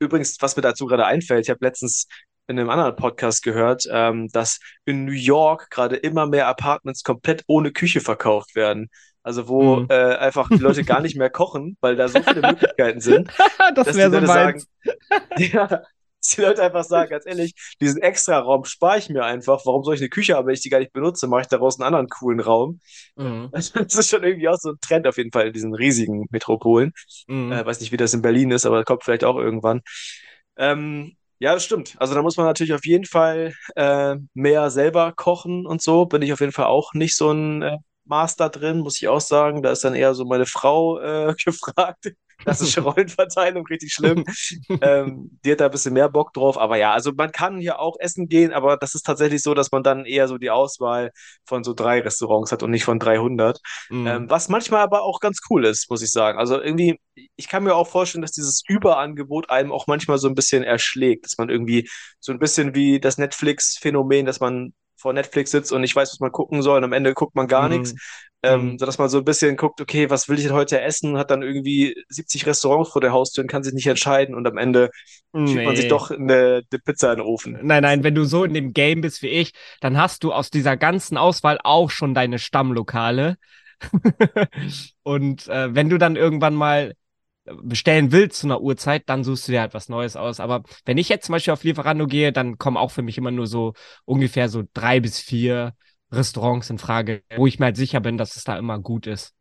übrigens, 0.00 0.36
was 0.40 0.56
mir 0.56 0.62
dazu 0.62 0.86
gerade 0.86 1.06
einfällt, 1.06 1.44
ich 1.44 1.50
habe 1.50 1.64
letztens 1.64 2.08
in 2.48 2.58
einem 2.58 2.70
anderen 2.70 2.96
Podcast 2.96 3.44
gehört, 3.44 3.84
ähm, 3.88 4.26
dass 4.32 4.58
in 4.84 5.04
New 5.04 5.12
York 5.12 5.70
gerade 5.70 5.94
immer 5.94 6.26
mehr 6.26 6.48
Apartments 6.48 7.04
komplett 7.04 7.44
ohne 7.46 7.70
Küche 7.70 8.00
verkauft 8.00 8.56
werden. 8.56 8.90
Also 9.22 9.48
wo 9.48 9.76
mhm. 9.76 9.86
äh, 9.90 10.16
einfach 10.16 10.48
die 10.48 10.56
Leute 10.56 10.84
gar 10.84 11.00
nicht 11.00 11.16
mehr 11.16 11.30
kochen, 11.30 11.76
weil 11.80 11.96
da 11.96 12.08
so 12.08 12.22
viele 12.22 12.40
Möglichkeiten 12.40 13.00
sind. 13.00 13.30
das 13.74 13.94
wäre 13.94 14.10
so 14.10 14.26
sagen, 14.26 14.62
ja, 15.36 15.66
dass 15.66 16.36
die 16.36 16.40
Leute 16.42 16.62
einfach 16.62 16.84
sagen, 16.84 17.10
ganz 17.10 17.26
ehrlich, 17.26 17.54
diesen 17.80 18.00
extra 18.02 18.38
Raum 18.38 18.64
spare 18.64 18.98
ich 18.98 19.08
mir 19.08 19.24
einfach. 19.24 19.62
Warum 19.64 19.84
soll 19.84 19.94
ich 19.94 20.00
eine 20.00 20.10
Küche 20.10 20.36
haben, 20.36 20.46
wenn 20.46 20.54
ich 20.54 20.60
die 20.60 20.68
gar 20.68 20.78
nicht 20.78 20.92
benutze? 20.92 21.26
Mache 21.28 21.42
ich 21.42 21.48
daraus 21.48 21.78
einen 21.78 21.86
anderen 21.86 22.08
coolen 22.08 22.40
Raum. 22.40 22.80
Mhm. 23.16 23.50
Das 23.52 23.74
ist 23.74 24.10
schon 24.10 24.24
irgendwie 24.24 24.48
auch 24.48 24.58
so 24.58 24.70
ein 24.70 24.80
Trend 24.80 25.06
auf 25.06 25.16
jeden 25.16 25.32
Fall 25.32 25.48
in 25.48 25.52
diesen 25.52 25.74
riesigen 25.74 26.26
Metropolen. 26.30 26.92
Mhm. 27.26 27.52
Äh, 27.52 27.64
weiß 27.64 27.80
nicht, 27.80 27.92
wie 27.92 27.96
das 27.96 28.14
in 28.14 28.22
Berlin 28.22 28.50
ist, 28.50 28.66
aber 28.66 28.84
kommt 28.84 29.04
vielleicht 29.04 29.24
auch 29.24 29.36
irgendwann. 29.36 29.80
Ähm, 30.56 31.16
ja, 31.38 31.54
das 31.54 31.64
stimmt. 31.64 31.96
Also 31.98 32.14
da 32.14 32.20
muss 32.22 32.36
man 32.36 32.44
natürlich 32.44 32.74
auf 32.74 32.84
jeden 32.84 33.06
Fall 33.06 33.54
äh, 33.74 34.16
mehr 34.34 34.70
selber 34.70 35.12
kochen 35.12 35.66
und 35.66 35.80
so. 35.80 36.04
Bin 36.04 36.20
ich 36.20 36.32
auf 36.34 36.40
jeden 36.40 36.52
Fall 36.52 36.66
auch 36.66 36.92
nicht 36.92 37.16
so 37.16 37.32
ein 37.32 37.62
äh, 37.62 37.78
Master 38.10 38.50
drin, 38.50 38.80
muss 38.80 39.00
ich 39.00 39.08
auch 39.08 39.20
sagen. 39.20 39.62
Da 39.62 39.70
ist 39.70 39.84
dann 39.84 39.94
eher 39.94 40.14
so 40.14 40.26
meine 40.26 40.46
Frau 40.46 40.98
äh, 41.00 41.34
gefragt. 41.44 42.12
Das 42.44 42.60
ist 42.60 42.78
Rollenverteilung, 42.78 43.66
richtig 43.66 43.92
schlimm. 43.92 44.24
ähm, 44.82 45.38
die 45.44 45.52
hat 45.52 45.60
da 45.60 45.66
ein 45.66 45.70
bisschen 45.70 45.92
mehr 45.92 46.08
Bock 46.08 46.32
drauf. 46.32 46.58
Aber 46.58 46.76
ja, 46.76 46.92
also 46.92 47.12
man 47.12 47.32
kann 47.32 47.58
hier 47.58 47.78
auch 47.80 47.96
essen 47.98 48.28
gehen, 48.28 48.52
aber 48.52 48.76
das 48.76 48.94
ist 48.94 49.02
tatsächlich 49.02 49.42
so, 49.42 49.54
dass 49.54 49.72
man 49.72 49.82
dann 49.82 50.04
eher 50.04 50.28
so 50.28 50.38
die 50.38 50.50
Auswahl 50.50 51.10
von 51.44 51.64
so 51.64 51.74
drei 51.74 52.00
Restaurants 52.00 52.52
hat 52.52 52.62
und 52.62 52.70
nicht 52.70 52.84
von 52.84 52.98
300. 52.98 53.60
Mhm. 53.90 54.06
Ähm, 54.06 54.30
was 54.30 54.48
manchmal 54.48 54.80
aber 54.82 55.02
auch 55.02 55.20
ganz 55.20 55.40
cool 55.50 55.64
ist, 55.64 55.90
muss 55.90 56.02
ich 56.02 56.10
sagen. 56.10 56.38
Also 56.38 56.60
irgendwie, 56.60 56.98
ich 57.36 57.48
kann 57.48 57.64
mir 57.64 57.74
auch 57.74 57.88
vorstellen, 57.88 58.22
dass 58.22 58.32
dieses 58.32 58.62
Überangebot 58.66 59.50
einem 59.50 59.72
auch 59.72 59.86
manchmal 59.86 60.18
so 60.18 60.28
ein 60.28 60.34
bisschen 60.34 60.62
erschlägt, 60.62 61.24
dass 61.26 61.38
man 61.38 61.50
irgendwie 61.50 61.88
so 62.20 62.32
ein 62.32 62.38
bisschen 62.38 62.74
wie 62.74 63.00
das 63.00 63.18
Netflix-Phänomen, 63.18 64.26
dass 64.26 64.40
man 64.40 64.72
vor 65.00 65.12
Netflix 65.12 65.50
sitzt 65.50 65.72
und 65.72 65.80
nicht 65.80 65.96
weiß, 65.96 66.12
was 66.12 66.20
man 66.20 66.32
gucken 66.32 66.62
soll 66.62 66.78
und 66.78 66.84
am 66.84 66.92
Ende 66.92 67.14
guckt 67.14 67.34
man 67.34 67.48
gar 67.48 67.68
mhm. 67.68 67.78
nichts. 67.78 67.94
Ähm, 68.42 68.72
mhm. 68.72 68.78
sodass 68.78 68.96
man 68.96 69.10
so 69.10 69.18
ein 69.18 69.24
bisschen 69.24 69.58
guckt, 69.58 69.82
okay, 69.82 70.08
was 70.08 70.30
will 70.30 70.38
ich 70.38 70.44
denn 70.44 70.54
heute 70.54 70.80
essen? 70.80 71.18
Hat 71.18 71.30
dann 71.30 71.42
irgendwie 71.42 71.94
70 72.08 72.46
Restaurants 72.46 72.88
vor 72.88 73.02
der 73.02 73.12
Haustür 73.12 73.44
und 73.44 73.50
kann 73.50 73.62
sich 73.62 73.74
nicht 73.74 73.86
entscheiden 73.86 74.34
und 74.34 74.46
am 74.46 74.56
Ende 74.56 74.90
nee. 75.34 75.46
schiebt 75.46 75.64
man 75.64 75.76
sich 75.76 75.88
doch 75.88 76.10
eine, 76.10 76.62
eine 76.70 76.78
Pizza 76.82 77.12
in 77.12 77.18
den 77.18 77.26
Ofen. 77.26 77.58
Nein, 77.60 77.82
nein, 77.82 78.02
wenn 78.02 78.14
du 78.14 78.24
so 78.24 78.44
in 78.44 78.54
dem 78.54 78.72
Game 78.72 79.02
bist 79.02 79.20
wie 79.20 79.28
ich, 79.28 79.52
dann 79.82 79.98
hast 79.98 80.24
du 80.24 80.32
aus 80.32 80.48
dieser 80.48 80.78
ganzen 80.78 81.18
Auswahl 81.18 81.58
auch 81.62 81.90
schon 81.90 82.14
deine 82.14 82.38
Stammlokale. 82.38 83.36
und 85.02 85.46
äh, 85.48 85.74
wenn 85.74 85.90
du 85.90 85.98
dann 85.98 86.16
irgendwann 86.16 86.54
mal 86.54 86.94
bestellen 87.62 88.12
willst 88.12 88.40
zu 88.40 88.46
einer 88.46 88.60
Uhrzeit, 88.60 89.04
dann 89.06 89.24
suchst 89.24 89.48
du 89.48 89.52
dir 89.52 89.60
halt 89.60 89.74
was 89.74 89.88
Neues 89.88 90.16
aus. 90.16 90.40
Aber 90.40 90.62
wenn 90.84 90.98
ich 90.98 91.08
jetzt 91.08 91.26
zum 91.26 91.34
Beispiel 91.34 91.52
auf 91.52 91.64
Lieferando 91.64 92.06
gehe, 92.06 92.32
dann 92.32 92.58
kommen 92.58 92.76
auch 92.76 92.90
für 92.90 93.02
mich 93.02 93.18
immer 93.18 93.30
nur 93.30 93.46
so 93.46 93.74
ungefähr 94.04 94.48
so 94.48 94.64
drei 94.74 95.00
bis 95.00 95.18
vier 95.18 95.74
Restaurants 96.12 96.70
in 96.70 96.78
Frage, 96.78 97.22
wo 97.36 97.46
ich 97.46 97.58
mir 97.58 97.66
halt 97.66 97.76
sicher 97.76 98.00
bin, 98.00 98.18
dass 98.18 98.36
es 98.36 98.44
da 98.44 98.58
immer 98.58 98.78
gut 98.78 99.06
ist. 99.06 99.34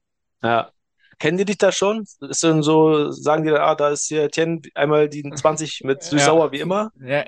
Ja. 0.44 0.72
Kennen 1.18 1.38
die 1.38 1.44
dich 1.46 1.58
da 1.58 1.74
schon? 1.74 2.06
Ist 2.22 2.44
denn 2.44 2.64
so, 2.64 3.12
sagen 3.12 3.44
die, 3.44 3.52
ah, 3.52 3.76
da 3.76 3.90
ist 3.90 4.08
hier 4.08 4.30
Tien, 4.30 4.62
einmal 4.74 5.10
die 5.10 5.24
20 5.36 5.82
mit 5.84 6.02
süß-sauer 6.02 6.46
ja. 6.46 6.52
wie 6.54 6.60
immer? 6.60 6.92
Ja. 7.02 7.26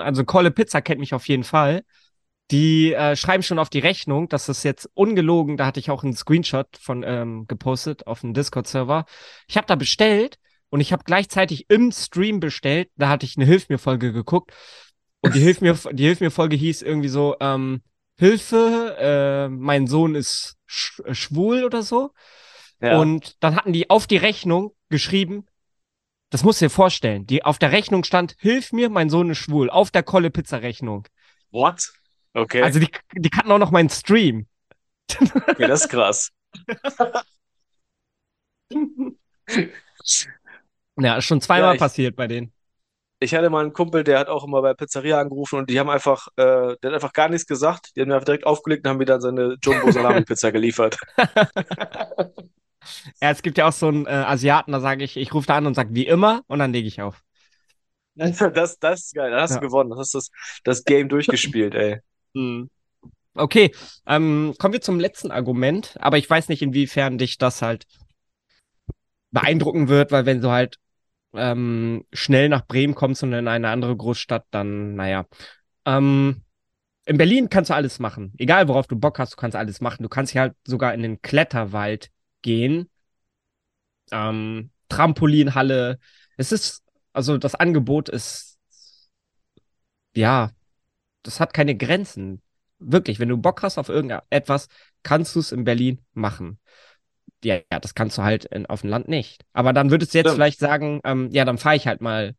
Also 0.00 0.24
Kolle 0.24 0.50
Pizza 0.50 0.80
kennt 0.80 1.00
mich 1.00 1.12
auf 1.12 1.28
jeden 1.28 1.44
Fall. 1.44 1.82
Die 2.50 2.94
äh, 2.94 3.14
schreiben 3.14 3.42
schon 3.42 3.58
auf 3.58 3.68
die 3.68 3.78
Rechnung, 3.78 4.28
das 4.28 4.48
ist 4.48 4.62
jetzt 4.62 4.88
ungelogen, 4.94 5.58
da 5.58 5.66
hatte 5.66 5.80
ich 5.80 5.90
auch 5.90 6.02
einen 6.02 6.14
Screenshot 6.14 6.68
von 6.80 7.02
ähm, 7.02 7.46
gepostet 7.46 8.06
auf 8.06 8.22
dem 8.22 8.32
Discord-Server. 8.32 9.04
Ich 9.48 9.56
habe 9.58 9.66
da 9.66 9.74
bestellt 9.74 10.38
und 10.70 10.80
ich 10.80 10.92
habe 10.92 11.04
gleichzeitig 11.04 11.68
im 11.68 11.92
Stream 11.92 12.40
bestellt, 12.40 12.88
da 12.96 13.10
hatte 13.10 13.26
ich 13.26 13.36
eine 13.36 13.44
Hilf 13.44 13.68
mir 13.68 13.78
Folge 13.78 14.12
geguckt 14.12 14.52
und 15.20 15.34
die 15.34 15.40
Hilf 15.42 15.60
mir 15.60 15.76
die 15.92 16.04
Hilf 16.04 16.20
mir 16.20 16.30
Folge 16.30 16.56
hieß 16.56 16.80
irgendwie 16.80 17.08
so 17.08 17.36
ähm, 17.40 17.82
Hilfe, 18.16 18.96
äh, 18.98 19.48
mein 19.48 19.86
Sohn 19.86 20.14
ist 20.14 20.56
sch 20.66 21.02
schwul 21.12 21.64
oder 21.64 21.82
so. 21.82 22.12
Ja. 22.80 22.98
Und 22.98 23.36
dann 23.40 23.56
hatten 23.56 23.72
die 23.72 23.90
auf 23.90 24.06
die 24.06 24.16
Rechnung 24.16 24.72
geschrieben, 24.88 25.46
das 26.30 26.44
musst 26.44 26.60
du 26.60 26.66
dir 26.66 26.70
vorstellen, 26.70 27.26
die 27.26 27.44
auf 27.44 27.58
der 27.58 27.72
Rechnung 27.72 28.04
stand, 28.04 28.36
hilf 28.38 28.72
mir, 28.72 28.90
mein 28.90 29.10
Sohn 29.10 29.30
ist 29.30 29.38
schwul, 29.38 29.70
auf 29.70 29.90
der 29.90 30.02
Kolle 30.02 30.30
Pizza 30.30 30.62
Rechnung. 30.62 31.06
What? 31.50 31.92
Okay. 32.38 32.62
Also 32.62 32.78
die, 32.78 32.88
die 33.14 33.30
kannten 33.30 33.52
auch 33.52 33.58
noch 33.58 33.70
meinen 33.70 33.90
Stream. 33.90 34.46
Okay, 35.20 35.66
das 35.66 35.82
ist 35.82 35.88
krass. 35.88 36.30
ja, 40.98 41.16
ist 41.16 41.24
schon 41.24 41.40
zweimal 41.40 41.70
ja, 41.70 41.74
ich, 41.74 41.80
passiert 41.80 42.16
bei 42.16 42.26
denen. 42.26 42.52
Ich 43.20 43.34
hatte 43.34 43.50
mal 43.50 43.62
einen 43.62 43.72
Kumpel, 43.72 44.04
der 44.04 44.20
hat 44.20 44.28
auch 44.28 44.44
immer 44.44 44.62
bei 44.62 44.74
Pizzeria 44.74 45.20
angerufen 45.20 45.58
und 45.58 45.68
die 45.70 45.80
haben 45.80 45.90
einfach, 45.90 46.28
äh, 46.36 46.76
der 46.82 46.84
hat 46.84 46.94
einfach 46.94 47.12
gar 47.12 47.28
nichts 47.28 47.46
gesagt. 47.46 47.96
Die 47.96 48.00
haben 48.00 48.08
mir 48.08 48.14
einfach 48.14 48.26
direkt 48.26 48.46
aufgelegt 48.46 48.84
und 48.84 48.90
haben 48.90 48.98
mir 48.98 49.06
dann 49.06 49.20
seine 49.20 49.56
Jumbo 49.62 49.90
Salami 49.90 50.22
Pizza 50.22 50.52
geliefert. 50.52 50.96
ja, 53.20 53.30
es 53.30 53.42
gibt 53.42 53.58
ja 53.58 53.68
auch 53.68 53.72
so 53.72 53.88
einen 53.88 54.06
äh, 54.06 54.10
Asiaten, 54.10 54.72
da 54.72 54.80
sage 54.80 55.02
ich, 55.02 55.16
ich 55.16 55.34
rufe 55.34 55.46
da 55.46 55.56
an 55.56 55.66
und 55.66 55.74
sage 55.74 55.94
wie 55.94 56.06
immer 56.06 56.42
und 56.46 56.60
dann 56.60 56.72
lege 56.72 56.86
ich 56.86 57.02
auf. 57.02 57.20
Das, 58.14 58.78
das 58.78 59.04
ist 59.04 59.14
geil, 59.14 59.30
dann 59.30 59.40
hast 59.40 59.52
ja. 59.52 59.60
du 59.60 59.66
gewonnen, 59.66 59.90
dann 59.90 59.98
hast 59.98 60.14
du 60.14 60.18
das, 60.18 60.30
das 60.64 60.84
Game 60.84 61.08
durchgespielt, 61.08 61.74
ey. 61.74 62.00
Hm. 62.34 62.70
Okay, 63.34 63.72
ähm, 64.06 64.54
kommen 64.58 64.74
wir 64.74 64.80
zum 64.80 65.00
letzten 65.00 65.30
Argument, 65.30 65.96
aber 66.00 66.18
ich 66.18 66.28
weiß 66.28 66.48
nicht, 66.48 66.62
inwiefern 66.62 67.18
dich 67.18 67.38
das 67.38 67.62
halt 67.62 67.86
beeindrucken 69.30 69.88
wird, 69.88 70.12
weil 70.12 70.26
wenn 70.26 70.40
du 70.40 70.50
halt 70.50 70.78
ähm, 71.34 72.04
schnell 72.12 72.48
nach 72.48 72.66
Bremen 72.66 72.94
kommst 72.94 73.22
und 73.22 73.32
in 73.32 73.48
eine 73.48 73.68
andere 73.70 73.96
Großstadt, 73.96 74.46
dann, 74.50 74.94
naja. 74.96 75.26
Ähm, 75.86 76.44
in 77.06 77.18
Berlin 77.18 77.50
kannst 77.50 77.70
du 77.70 77.74
alles 77.74 77.98
machen. 77.98 78.34
Egal, 78.38 78.68
worauf 78.68 78.86
du 78.86 78.96
Bock 78.96 79.18
hast, 79.18 79.34
du 79.34 79.36
kannst 79.36 79.56
alles 79.56 79.80
machen. 79.80 80.02
Du 80.02 80.08
kannst 80.10 80.32
hier 80.32 80.42
halt 80.42 80.54
sogar 80.66 80.94
in 80.94 81.02
den 81.02 81.22
Kletterwald 81.22 82.10
gehen. 82.42 82.88
Ähm, 84.10 84.70
Trampolinhalle. 84.88 85.98
Es 86.36 86.52
ist, 86.52 86.82
also 87.12 87.38
das 87.38 87.54
Angebot 87.54 88.08
ist, 88.08 88.58
ja, 90.14 90.50
das 91.22 91.40
hat 91.40 91.52
keine 91.52 91.76
Grenzen. 91.76 92.42
Wirklich, 92.78 93.18
wenn 93.18 93.28
du 93.28 93.36
Bock 93.36 93.62
hast 93.62 93.78
auf 93.78 93.88
irgendetwas, 93.88 94.68
kannst 95.02 95.34
du 95.34 95.40
es 95.40 95.52
in 95.52 95.64
Berlin 95.64 96.00
machen. 96.12 96.58
Ja, 97.44 97.56
ja, 97.70 97.80
das 97.80 97.94
kannst 97.94 98.18
du 98.18 98.22
halt 98.22 98.44
in, 98.46 98.66
auf 98.66 98.82
dem 98.82 98.90
Land 98.90 99.08
nicht. 99.08 99.44
Aber 99.52 99.72
dann 99.72 99.90
würdest 99.90 100.14
du 100.14 100.18
jetzt 100.18 100.26
Stimmt. 100.28 100.36
vielleicht 100.36 100.58
sagen, 100.58 101.00
ähm, 101.04 101.28
ja, 101.32 101.44
dann 101.44 101.58
fahre 101.58 101.76
ich 101.76 101.86
halt 101.86 102.00
mal 102.00 102.34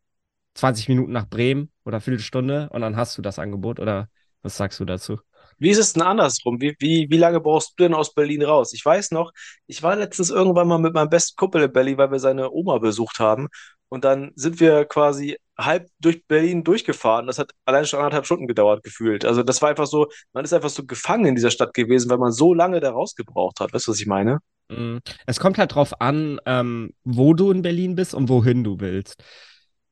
20 0.56 0.90
Minuten 0.90 1.12
nach 1.12 1.28
Bremen 1.28 1.72
oder 1.86 2.02
Viertelstunde 2.02 2.70
und 2.72 2.82
dann 2.82 2.98
hast 2.98 3.18
du 3.18 3.22
das 3.22 3.40
Angebot 3.40 3.80
oder 3.80 4.10
was 4.42 4.58
sagst 4.58 4.80
du 4.80 4.86
dazu? 4.86 5.20
Wie 5.58 5.70
ist 5.70 5.78
es 5.78 5.94
denn 5.94 6.04
andersrum? 6.04 6.62
Wie, 6.62 6.76
wie, 6.80 7.08
wie 7.10 7.18
lange 7.18 7.42
brauchst 7.42 7.72
du 7.78 7.84
denn 7.84 7.94
aus 7.94 8.14
Berlin 8.14 8.44
raus? 8.44 8.74
Ich 8.74 8.86
weiß 8.86 9.12
noch, 9.12 9.32
ich 9.68 9.84
war 9.84 9.96
letztens 9.96 10.30
irgendwann 10.30 10.68
mal 10.68 10.80
mit 10.80 10.94
meinem 10.94 11.10
besten 11.10 11.36
Kumpel 11.36 11.64
in 11.64 11.74
Berlin, 11.74 11.98
weil 11.98 12.12
wir 12.12 12.20
seine 12.20 12.52
Oma 12.52 12.78
besucht 12.78 13.20
haben. 13.20 13.50
Und 13.90 14.06
dann 14.06 14.32
sind 14.36 14.60
wir 14.60 14.86
quasi 14.86 15.38
halb 15.60 15.88
durch 16.00 16.26
Berlin 16.26 16.64
durchgefahren. 16.64 17.28
Das 17.28 17.40
hat 17.40 17.52
allein 17.66 17.86
schon 17.86 18.00
anderthalb 18.00 18.26
Stunden 18.26 18.48
gedauert, 18.48 18.84
gefühlt. 18.84 19.26
Also 19.26 19.44
das 19.44 19.62
war 19.62 19.70
einfach 19.70 19.88
so, 19.88 20.08
man 20.34 20.46
ist 20.46 20.54
einfach 20.54 20.70
so 20.70 20.86
gefangen 20.86 21.26
in 21.26 21.36
dieser 21.36 21.52
Stadt 21.52 21.74
gewesen, 21.74 22.10
weil 22.10 22.18
man 22.18 22.32
so 22.32 22.54
lange 22.54 22.80
da 22.80 22.92
rausgebraucht 22.92 23.60
hat. 23.60 23.74
Weißt 23.74 23.88
du, 23.88 23.92
was 23.92 24.00
ich 24.00 24.08
meine? 24.08 24.40
Mhm. 24.70 25.02
Es 25.26 25.40
kommt 25.40 25.58
halt 25.58 25.76
drauf 25.76 26.00
an, 26.02 26.40
ähm, 26.46 26.94
wo 27.04 27.34
du 27.34 27.52
in 27.52 27.62
Berlin 27.62 27.96
bist 27.96 28.14
und 28.14 28.30
wohin 28.30 28.64
du 28.64 28.80
willst. 28.80 29.24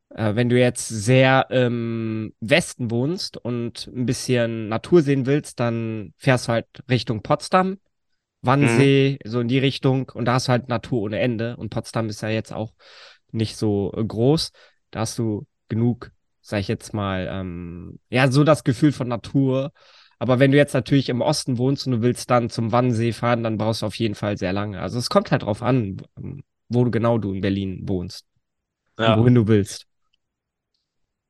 Äh, 0.10 0.36
wenn 0.36 0.50
du 0.50 0.58
jetzt 0.58 0.88
sehr 0.88 1.50
im 1.50 2.34
Westen 2.40 2.90
wohnst 2.92 3.38
und 3.38 3.88
ein 3.88 4.06
bisschen 4.06 4.70
Natur 4.70 5.02
sehen 5.02 5.26
willst, 5.26 5.60
dann 5.60 6.14
fährst 6.18 6.48
du 6.48 6.54
halt 6.54 6.68
Richtung 6.90 7.22
Potsdam, 7.22 7.78
Wannsee, 8.42 9.20
mhm. 9.24 9.30
so 9.30 9.40
in 9.42 9.48
die 9.48 9.60
Richtung. 9.60 10.10
Und 10.14 10.26
da 10.26 10.34
hast 10.34 10.48
du 10.48 10.52
halt 10.52 10.70
Natur 10.70 11.02
ohne 11.02 11.20
Ende. 11.20 11.58
Und 11.58 11.70
Potsdam 11.70 12.08
ist 12.08 12.22
ja 12.22 12.30
jetzt 12.30 12.54
auch 12.54 12.74
nicht 13.32 13.58
so 13.58 13.94
äh, 13.96 14.04
groß. 14.04 14.52
Da 14.92 15.02
hast 15.02 15.20
du 15.20 15.46
genug, 15.70 16.12
sag 16.42 16.60
ich 16.60 16.68
jetzt 16.68 16.94
mal, 16.94 17.28
ähm, 17.30 18.00
ja, 18.10 18.32
so 18.32 18.44
das 18.44 18.64
Gefühl 18.64 18.92
von 18.92 19.08
Natur. 19.08 19.72
Aber 20.20 20.40
wenn 20.40 20.52
du 20.52 20.58
jetzt 20.58 20.74
natürlich 20.74 21.10
im 21.10 21.22
Osten 21.22 21.58
wohnst 21.58 21.86
und 21.86 21.94
du 21.94 22.02
willst 22.02 22.30
dann 22.30 22.50
zum 22.50 22.72
Wannsee 22.72 23.14
fahren, 23.14 23.44
dann 23.44 23.58
brauchst 23.58 23.82
du 23.82 23.86
auf 23.86 23.96
jeden 23.96 24.16
Fall 24.16 24.38
sehr 24.38 24.54
lange. 24.54 24.80
Also 24.82 24.98
es 24.98 25.10
kommt 25.10 25.32
halt 25.32 25.44
drauf 25.44 25.62
an, 25.62 25.98
wo 26.70 26.84
du 26.84 26.92
genau 26.92 27.18
du 27.18 27.34
in 27.34 27.42
Berlin 27.42 27.82
wohnst. 27.84 28.26
Ja. 28.98 29.18
Wohin 29.18 29.36
du 29.36 29.48
willst. 29.48 29.87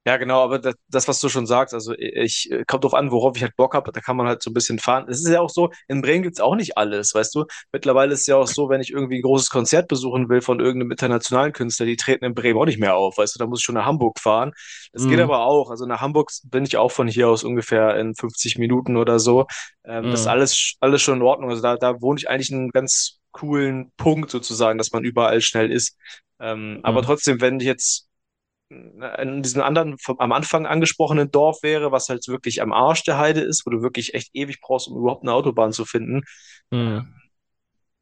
Ja, 0.08 0.16
genau, 0.16 0.42
aber 0.42 0.58
das, 0.58 0.76
das, 0.88 1.10
was 1.10 1.20
du 1.20 1.28
schon 1.28 1.46
sagst, 1.46 1.74
also 1.74 1.94
ich, 1.98 2.50
äh, 2.50 2.64
kommt 2.66 2.86
drauf 2.86 2.94
an, 2.94 3.12
worauf 3.12 3.36
ich 3.36 3.44
halt 3.44 3.58
Bock 3.58 3.74
habe, 3.74 3.92
da 3.92 4.00
kann 4.00 4.16
man 4.16 4.26
halt 4.26 4.42
so 4.42 4.50
ein 4.50 4.54
bisschen 4.54 4.80
fahren. 4.80 5.06
Es 5.10 5.20
ist 5.20 5.28
ja 5.28 5.42
auch 5.42 5.50
so, 5.50 5.70
in 5.90 6.02
Bremen 6.02 6.24
gibt's 6.24 6.40
auch 6.40 6.56
nicht 6.56 6.78
alles, 6.78 7.14
weißt 7.14 7.36
du? 7.36 7.44
Mittlerweile 7.74 8.14
ist 8.14 8.22
es 8.22 8.28
ja 8.28 8.38
auch 8.38 8.48
so, 8.48 8.70
wenn 8.70 8.80
ich 8.80 8.90
irgendwie 8.90 9.18
ein 9.18 9.22
großes 9.22 9.50
Konzert 9.50 9.90
besuchen 9.90 10.30
will 10.30 10.40
von 10.40 10.62
irgendeinem 10.62 10.92
internationalen 10.92 11.52
Künstler, 11.52 11.88
die 11.88 11.98
treten 11.98 12.24
in 12.24 12.34
Bremen 12.34 12.58
auch 12.58 12.64
nicht 12.66 12.80
mehr 12.80 12.96
auf, 12.96 13.18
weißt 13.18 13.36
du, 13.36 13.40
da 13.40 13.48
muss 13.48 13.60
ich 13.60 13.66
schon 13.66 13.76
nach 13.76 13.86
Hamburg 13.86 14.18
fahren. 14.22 14.54
Das 14.94 15.04
mhm. 15.04 15.10
geht 15.10 15.20
aber 15.20 15.42
auch, 15.42 15.72
also 15.72 15.86
nach 15.86 16.00
Hamburg 16.00 16.32
bin 16.46 16.64
ich 16.64 16.78
auch 16.78 16.94
von 16.94 17.10
hier 17.10 17.28
aus 17.28 17.44
ungefähr 17.44 17.98
in 17.98 18.16
50 18.16 18.58
Minuten 18.58 18.96
oder 18.96 19.20
so. 19.20 19.46
Ähm, 19.84 20.06
mhm. 20.06 20.12
Das 20.12 20.22
ist 20.22 20.28
alles, 20.28 20.76
alles 20.80 21.02
schon 21.02 21.18
in 21.18 21.24
Ordnung, 21.24 21.50
also 21.50 21.62
da, 21.62 21.76
da 21.76 22.00
wohne 22.00 22.18
ich 22.18 22.30
eigentlich 22.30 22.54
einen 22.54 22.70
ganz 22.70 23.20
coolen 23.34 23.92
Punkt 23.98 24.32
sozusagen, 24.32 24.78
dass 24.78 24.94
man 24.94 25.04
überall 25.04 25.42
schnell 25.42 25.70
ist. 25.70 25.98
Ähm, 26.40 26.76
mhm. 26.76 26.80
Aber 26.84 27.02
trotzdem, 27.02 27.42
wenn 27.42 27.60
ich 27.60 27.66
jetzt 27.66 28.07
in 28.70 29.42
diesem 29.44 29.62
anderen 29.62 29.96
am 30.18 30.32
Anfang 30.32 30.66
angesprochenen 30.66 31.32
Dorf 31.32 31.64
wäre, 31.64 31.92
was 31.92 32.10
halt 32.10 32.28
wirklich 32.28 32.62
am 32.62 32.74
Arsch 32.74 33.04
der 33.04 33.18
Heide 33.18 33.42
ist, 33.42 33.66
wo 33.66 33.70
du 33.70 33.82
wirklich 33.82 34.14
echt 34.14 34.30
ewig 34.34 34.60
brauchst, 34.60 34.88
um 34.88 34.98
überhaupt 34.98 35.24
eine 35.24 35.34
Autobahn 35.34 35.72
zu 35.72 35.86
finden, 35.86 36.24
mhm. 36.70 37.14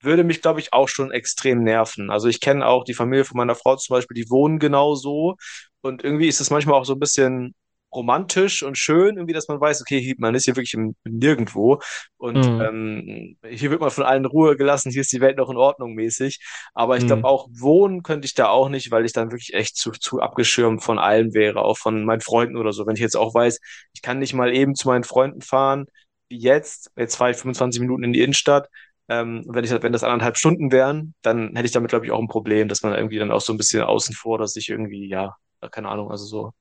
würde 0.02 0.24
mich, 0.24 0.42
glaube 0.42 0.60
ich, 0.60 0.74
auch 0.74 0.90
schon 0.90 1.12
extrem 1.12 1.64
nerven. 1.64 2.10
Also 2.10 2.28
ich 2.28 2.42
kenne 2.42 2.66
auch 2.66 2.84
die 2.84 2.96
Familie 2.96 3.26
von 3.26 3.38
meiner 3.38 3.56
Frau 3.56 3.76
zum 3.76 3.96
Beispiel, 3.96 4.16
die 4.16 4.30
wohnen 4.30 4.58
genau 4.58 4.96
so 4.96 5.36
und 5.82 6.04
irgendwie 6.04 6.28
ist 6.28 6.42
es 6.42 6.50
manchmal 6.50 6.80
auch 6.80 6.86
so 6.86 6.94
ein 6.94 7.00
bisschen 7.00 7.54
romantisch 7.96 8.64
und 8.64 8.78
schön, 8.78 9.16
irgendwie, 9.16 9.34
dass 9.34 9.48
man 9.48 9.60
weiß, 9.60 9.82
okay, 9.82 10.16
man 10.18 10.36
ist 10.36 10.46
hier 10.46 10.56
wirklich 10.56 10.74
im, 10.74 10.96
Nirgendwo 11.04 11.80
und 12.18 12.38
mhm. 12.38 12.62
ähm, 12.62 13.38
hier 13.50 13.72
wird 13.72 13.82
man 13.82 13.90
von 13.92 14.04
allen 14.04 14.26
Ruhe 14.26 14.58
gelassen, 14.58 14.92
hier 14.92 15.02
ist 15.02 15.12
die 15.12 15.22
Welt 15.22 15.38
noch 15.38 15.50
in 15.50 15.58
Ordnung 15.58 15.94
mäßig. 15.94 16.40
Aber 16.74 16.98
ich 16.98 17.04
mhm. 17.04 17.08
glaube, 17.08 17.26
auch 17.26 17.48
wohnen 17.52 18.04
könnte 18.04 18.26
ich 18.26 18.34
da 18.34 18.50
auch 18.50 18.70
nicht, 18.70 18.92
weil 18.92 19.06
ich 19.06 19.14
dann 19.14 19.32
wirklich 19.32 19.54
echt 19.54 19.78
zu, 19.78 19.92
zu 19.92 20.20
abgeschirmt 20.20 20.84
von 20.84 21.00
allem 21.00 21.34
wäre, 21.34 21.62
auch 21.62 21.78
von 21.78 22.06
meinen 22.06 22.22
Freunden 22.22 22.58
oder 22.58 22.74
so. 22.74 22.86
Wenn 22.86 22.96
ich 22.96 23.02
jetzt 23.02 23.18
auch 23.18 23.34
weiß, 23.34 23.60
ich 23.94 24.02
kann 24.02 24.20
nicht 24.20 24.34
mal 24.34 24.54
eben 24.54 24.76
zu 24.76 24.88
meinen 24.88 25.04
Freunden 25.04 25.42
fahren, 25.42 25.86
wie 26.30 26.38
jetzt, 26.38 26.92
jetzt 26.96 27.16
fahre 27.16 27.32
ich 27.32 27.38
25 27.38 27.82
Minuten 27.82 28.04
in 28.04 28.14
die 28.14 28.22
Innenstadt, 28.22 28.70
ähm, 29.08 29.44
wenn, 29.48 29.64
ich, 29.64 29.72
wenn 29.72 29.94
das 29.94 30.04
anderthalb 30.04 30.38
Stunden 30.38 30.72
wären, 30.72 31.14
dann 31.22 31.56
hätte 31.56 31.68
ich 31.68 31.72
damit, 31.72 31.90
glaube 31.90 32.06
ich, 32.06 32.12
auch 32.12 32.20
ein 32.20 32.28
Problem, 32.28 32.68
dass 32.68 32.82
man 32.82 32.94
irgendwie 32.96 33.20
dann 33.20 33.32
auch 33.32 33.42
so 33.42 33.54
ein 33.54 33.58
bisschen 33.58 33.84
außen 33.84 34.16
vor, 34.16 34.38
dass 34.40 34.56
ich 34.56 34.70
irgendwie, 34.70 35.08
ja, 35.08 35.36
keine 35.72 35.90
Ahnung, 35.90 36.12
also 36.12 36.26
so 36.26 36.52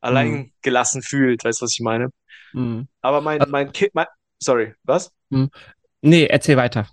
allein 0.00 0.30
mhm. 0.30 0.52
gelassen 0.62 1.02
fühlt. 1.02 1.44
Weißt 1.44 1.60
du, 1.60 1.64
was 1.64 1.74
ich 1.74 1.80
meine? 1.80 2.10
Mhm. 2.52 2.88
Aber 3.00 3.20
mein, 3.20 3.40
also 3.40 3.50
mein 3.50 3.72
Kind, 3.72 3.94
mein, 3.94 4.06
sorry, 4.38 4.74
was? 4.84 5.10
Mhm. 5.28 5.50
Nee, 6.02 6.26
erzähl 6.26 6.56
weiter. 6.56 6.88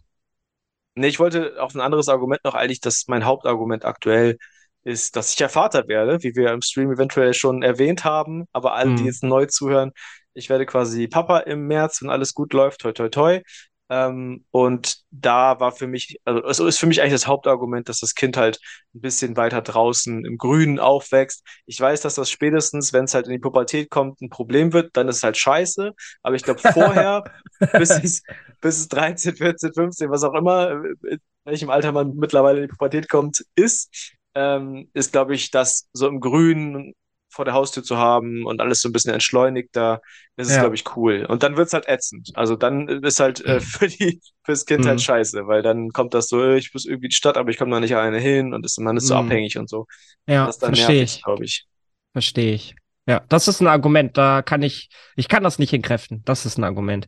Nee, 0.96 1.08
ich 1.08 1.20
wollte 1.20 1.62
auf 1.62 1.76
ein 1.76 1.82
anderes 1.82 2.10
Argument 2.10 2.44
noch 2.44 2.56
eigentlich, 2.56 2.82
dass 2.82 3.06
mein 3.08 3.26
Hauptargument 3.26 3.86
aktuell 3.86 4.38
ist, 4.84 5.16
dass 5.16 5.34
ich 5.34 5.40
ja 5.40 5.50
Vater 5.50 5.88
werde, 5.88 6.24
wie 6.24 6.36
wir 6.36 6.52
im 6.52 6.62
Stream 6.62 6.92
eventuell 6.92 7.34
schon 7.34 7.62
erwähnt 7.62 8.04
haben. 8.04 8.46
Aber 8.52 8.74
alle, 8.74 8.96
die 8.96 9.02
mhm. 9.02 9.08
jetzt 9.08 9.24
neu 9.24 9.46
zuhören, 9.46 9.92
ich 10.34 10.50
werde 10.50 10.66
quasi 10.66 11.08
Papa 11.08 11.40
im 11.40 11.68
März, 11.68 12.02
wenn 12.02 12.10
alles 12.10 12.34
gut 12.34 12.54
läuft, 12.54 12.82
toi 12.82 12.94
toi 12.94 13.10
toi. 13.10 13.42
Ähm, 13.90 14.44
und 14.52 14.98
da 15.12 15.60
war 15.60 15.72
für 15.72 15.88
mich, 15.88 16.20
also 16.26 16.44
es 16.46 16.60
ist 16.60 16.80
für 16.80 16.88
mich 16.88 17.02
eigentlich 17.02 17.14
das 17.14 17.28
Hauptargument, 17.28 17.88
dass 17.88 18.00
das 18.02 18.16
Kind 18.16 18.36
halt 18.36 18.60
ein 18.94 19.02
bisschen 19.02 19.38
weiter 19.38 19.62
draußen 19.62 20.26
im 20.26 20.38
Grünen 20.38 20.80
aufwächst. 20.80 21.46
Ich 21.66 21.80
weiß, 21.80 22.02
dass 22.02 22.16
das 22.16 22.30
spätestens, 22.30 22.92
wenn 22.92 23.06
es 23.06 23.14
halt 23.14 23.28
in 23.28 23.34
die 23.34 23.40
Pubertät 23.40 23.90
kommt, 23.90 24.22
ein 24.22 24.30
Problem 24.30 24.74
wird, 24.74 24.96
dann 24.98 25.08
ist 25.08 25.18
es 25.18 25.24
halt 25.24 25.38
scheiße. 25.38 25.94
Aber 26.22 26.36
ich 26.36 26.44
glaube, 26.44 26.60
vorher, 26.60 27.24
bis, 27.74 27.92
es, 27.92 28.24
bis 28.62 28.78
es 28.80 28.88
13, 28.90 29.36
14, 29.36 29.74
15, 29.74 30.10
was 30.10 30.24
auch 30.24 30.34
immer, 30.34 30.72
äh, 30.72 31.14
in 31.14 31.20
welchem 31.46 31.70
Alter 31.70 31.94
man 31.94 32.16
mittlerweile 32.16 32.58
in 32.60 32.64
die 32.68 32.74
Pubertät 32.74 33.08
kommt, 33.08 33.46
ist, 33.56 34.16
ähm, 34.36 34.90
ist, 34.94 35.14
glaube 35.14 35.34
ich, 35.34 35.50
das 35.52 35.88
so 35.94 36.08
im 36.08 36.20
Grünen 36.20 36.94
vor 37.30 37.46
der 37.46 37.54
Haustür 37.54 37.84
zu 37.84 37.98
haben 37.98 38.46
und 38.46 38.62
alles 38.62 38.82
so 38.82 38.90
ein 38.90 38.94
bisschen 38.94 39.14
entschleunigter, 39.14 40.02
das 40.36 40.48
ist, 40.48 40.56
ja. 40.56 40.62
glaube 40.62 40.76
ich, 40.76 40.96
cool. 40.96 41.26
Und 41.28 41.44
dann 41.44 41.58
wird 41.58 41.68
es 41.68 41.74
halt 41.74 41.88
ätzend. 41.88 42.32
Also 42.36 42.56
dann 42.56 42.88
ist 42.88 43.20
halt 43.20 43.44
äh, 43.46 43.60
für 43.60 43.88
die, 43.88 44.22
fürs 44.44 44.66
Kind 44.66 44.80
halt 44.80 44.86
mhm. 44.86 44.90
halt 44.90 45.02
scheiße, 45.02 45.48
weil 45.48 45.62
dann 45.62 45.90
kommt 45.92 46.14
das 46.14 46.28
so, 46.28 46.54
ich 46.54 46.74
muss 46.74 46.86
irgendwie 46.86 47.08
in 47.08 47.10
die 47.10 47.16
Stadt, 47.16 47.38
aber 47.38 47.50
ich 47.50 47.58
komme 47.58 47.72
da 47.72 47.80
nicht 47.80 47.96
alleine 47.96 48.20
hin 48.20 48.54
und 48.54 48.66
ist, 48.66 48.80
man 48.80 48.98
ist 48.98 49.08
so 49.08 49.16
mhm. 49.16 49.26
abhängig 49.26 49.58
und 49.58 49.70
so. 49.70 49.88
Ja, 50.28 50.52
verstehe 50.52 51.04
ich. 51.04 51.24
glaube 51.24 51.46
ich. 51.46 51.66
Verstehe 52.14 52.54
ich. 52.54 52.76
Ja, 53.08 53.24
das 53.30 53.48
ist 53.48 53.62
ein 53.62 53.68
Argument, 53.68 54.18
da 54.18 54.42
kann 54.42 54.62
ich, 54.64 54.90
ich 55.16 55.30
kann 55.30 55.44
das 55.44 55.60
nicht 55.60 55.74
entkräften. 55.74 56.24
Das 56.26 56.46
ist 56.46 56.58
ein 56.58 56.64
Argument. 56.64 57.08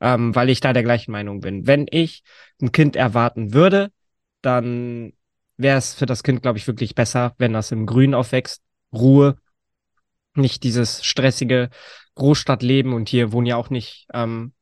Ähm, 0.00 0.34
weil 0.34 0.50
ich 0.50 0.60
da 0.60 0.72
der 0.72 0.84
gleichen 0.84 1.10
Meinung 1.10 1.40
bin. 1.40 1.66
Wenn 1.66 1.86
ich 1.90 2.22
ein 2.62 2.70
Kind 2.70 2.94
erwarten 2.94 3.52
würde, 3.52 3.90
dann 4.42 5.12
wäre 5.56 5.78
es 5.78 5.94
für 5.94 6.06
das 6.06 6.22
Kind, 6.22 6.42
glaube 6.42 6.58
ich, 6.58 6.66
wirklich 6.66 6.94
besser, 6.94 7.34
wenn 7.38 7.52
das 7.52 7.72
im 7.72 7.84
Grün 7.84 8.14
aufwächst. 8.14 8.62
Ruhe, 8.92 9.36
nicht 10.38 10.62
dieses 10.62 11.04
stressige 11.04 11.70
Großstadtleben 12.14 12.92
und 12.92 13.08
hier 13.08 13.32
wohnen 13.32 13.46
ja 13.46 13.56
auch 13.56 13.70
nicht. 13.70 14.06
Ähm, 14.12 14.52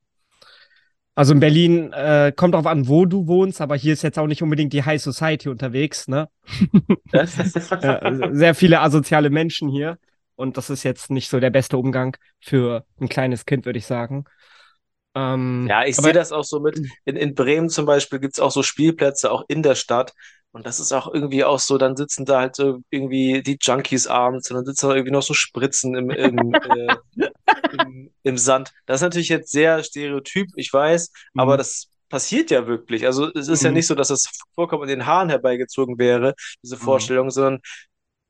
also 1.15 1.33
in 1.33 1.41
Berlin 1.41 1.93
äh, 1.93 2.33
kommt 2.35 2.55
drauf 2.55 2.67
an, 2.67 2.89
wo 2.89 3.07
du 3.07 3.27
wohnst, 3.27 3.63
aber 3.63 3.75
hier 3.77 3.95
ist 3.95 4.03
jetzt 4.03 4.19
auch 4.19 4.27
nicht 4.27 4.43
unbedingt 4.43 4.75
die 4.75 4.85
High 4.85 5.01
Society 5.01 5.49
unterwegs, 5.49 6.09
ne? 6.09 6.29
ja, 7.13 7.27
sehr 7.27 8.55
viele 8.55 8.81
asoziale 8.81 9.31
Menschen 9.31 9.71
hier 9.71 9.99
und 10.37 10.59
das 10.59 10.69
ist 10.69 10.83
jetzt 10.83 11.11
nicht 11.11 11.31
so 11.31 11.41
der 11.41 11.51
beste 11.51 11.79
Umgang 11.79 12.17
für 12.41 12.85
ein 13.01 13.09
kleines 13.09 13.47
Kind, 13.47 13.65
würde 13.65 13.79
ich 13.79 13.87
sagen. 13.87 14.27
Ähm, 15.15 15.67
ja, 15.69 15.85
ich 15.85 15.97
sehe 15.97 16.13
das 16.13 16.31
auch 16.31 16.45
so 16.45 16.61
mit. 16.61 16.79
In, 17.07 17.17
in 17.17 17.35
Bremen 17.35 17.71
zum 17.71 17.87
Beispiel 17.87 18.21
gibt 18.21 18.35
es 18.35 18.41
auch 18.41 18.51
so 18.51 18.63
Spielplätze, 18.63 19.31
auch 19.33 19.45
in 19.49 19.63
der 19.63 19.75
Stadt, 19.75 20.13
und 20.57 20.65
das 20.65 20.81
ist 20.81 20.91
auch 20.93 21.13
irgendwie 21.13 21.45
auch 21.45 21.59
so, 21.59 21.77
dann 21.77 21.97
sitzen 21.97 22.25
da 22.25 22.41
halt 22.41 22.57
so 22.57 22.81
irgendwie 22.89 23.43
die 23.43 23.59
Junkies 23.61 24.07
abends 24.07 24.51
und 24.51 24.57
dann 24.57 24.65
sitzen 24.65 24.89
da 24.89 24.95
irgendwie 24.95 25.13
noch 25.13 25.23
so 25.23 25.35
Spritzen 25.35 25.95
im, 25.95 26.09
im, 26.09 26.55
äh, 26.55 26.97
im, 27.79 28.11
im, 28.23 28.39
Sand. 28.39 28.73
Das 28.87 28.97
ist 28.97 29.03
natürlich 29.03 29.29
jetzt 29.29 29.53
sehr 29.53 29.85
stereotyp, 29.85 30.49
ich 30.57 30.73
weiß, 30.73 31.11
mhm. 31.35 31.41
aber 31.41 31.59
das 31.59 31.89
passiert 32.09 32.51
ja 32.51 32.67
wirklich. 32.67 33.05
Also 33.05 33.31
es 33.35 33.49
ist 33.49 33.61
mhm. 33.63 33.67
ja 33.67 33.73
nicht 33.73 33.87
so, 33.87 33.95
dass 33.95 34.09
das 34.09 34.31
vollkommen 34.55 34.85
in 34.85 34.89
den 34.89 35.07
Haaren 35.07 35.29
herbeigezogen 35.29 35.99
wäre, 35.99 36.35
diese 36.63 36.77
mhm. 36.77 36.81
Vorstellung, 36.81 37.27
mhm. 37.27 37.31
sondern 37.33 37.61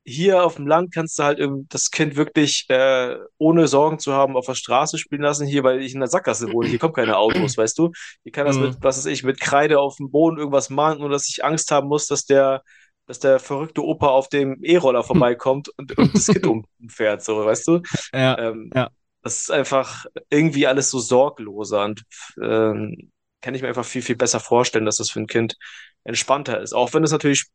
hier 0.07 0.45
auf 0.45 0.55
dem 0.55 0.67
Land 0.67 0.93
kannst 0.93 1.19
du 1.19 1.23
halt 1.23 1.41
das 1.67 1.91
Kind 1.91 2.15
wirklich 2.15 2.65
äh, 2.69 3.17
ohne 3.37 3.67
Sorgen 3.67 3.99
zu 3.99 4.13
haben 4.13 4.37
auf 4.37 4.45
der 4.45 4.55
Straße 4.55 4.97
spielen 4.97 5.21
lassen, 5.21 5.45
hier, 5.45 5.65
weil 5.65 5.81
ich 5.81 5.93
in 5.93 5.99
der 5.99 6.07
Sackgasse 6.07 6.53
wohne. 6.53 6.69
Hier 6.69 6.79
kommen 6.79 6.93
keine 6.93 7.17
Autos, 7.17 7.57
weißt 7.57 7.77
du? 7.77 7.91
Hier 8.23 8.31
kann 8.31 8.45
das 8.45 8.55
mhm. 8.55 8.63
mit, 8.63 8.77
was 8.81 8.97
weiß 8.97 9.07
ich, 9.07 9.23
mit 9.23 9.41
Kreide 9.41 9.81
auf 9.81 9.97
dem 9.97 10.09
Boden 10.09 10.37
irgendwas 10.37 10.69
malen, 10.69 10.99
nur 10.99 11.09
dass 11.09 11.27
ich 11.27 11.43
Angst 11.43 11.71
haben 11.71 11.89
muss, 11.89 12.07
dass 12.07 12.23
der, 12.23 12.63
dass 13.05 13.19
der 13.19 13.39
verrückte 13.39 13.83
Opa 13.83 14.07
auf 14.07 14.29
dem 14.29 14.63
E-Roller 14.63 15.03
vorbeikommt 15.03 15.67
und, 15.77 15.97
und 15.97 16.15
das 16.15 16.27
Kind 16.27 16.47
umfährt, 16.79 17.21
so, 17.21 17.45
weißt 17.45 17.67
du? 17.67 17.81
Ja, 18.13 18.37
ähm, 18.39 18.69
ja. 18.73 18.89
Das 19.23 19.41
ist 19.41 19.51
einfach 19.51 20.05
irgendwie 20.29 20.67
alles 20.67 20.89
so 20.89 20.99
sorgloser 20.99 21.83
und 21.83 22.03
ähm, 22.41 23.11
kann 23.41 23.55
ich 23.55 23.61
mir 23.61 23.67
einfach 23.67 23.85
viel, 23.85 24.01
viel 24.01 24.15
besser 24.15 24.39
vorstellen, 24.39 24.85
dass 24.85 24.97
das 24.97 25.11
für 25.11 25.19
ein 25.19 25.27
Kind 25.27 25.57
entspannter 26.05 26.61
ist. 26.61 26.73
Auch 26.73 26.93
wenn 26.93 27.03
es 27.03 27.11
natürlich 27.11 27.47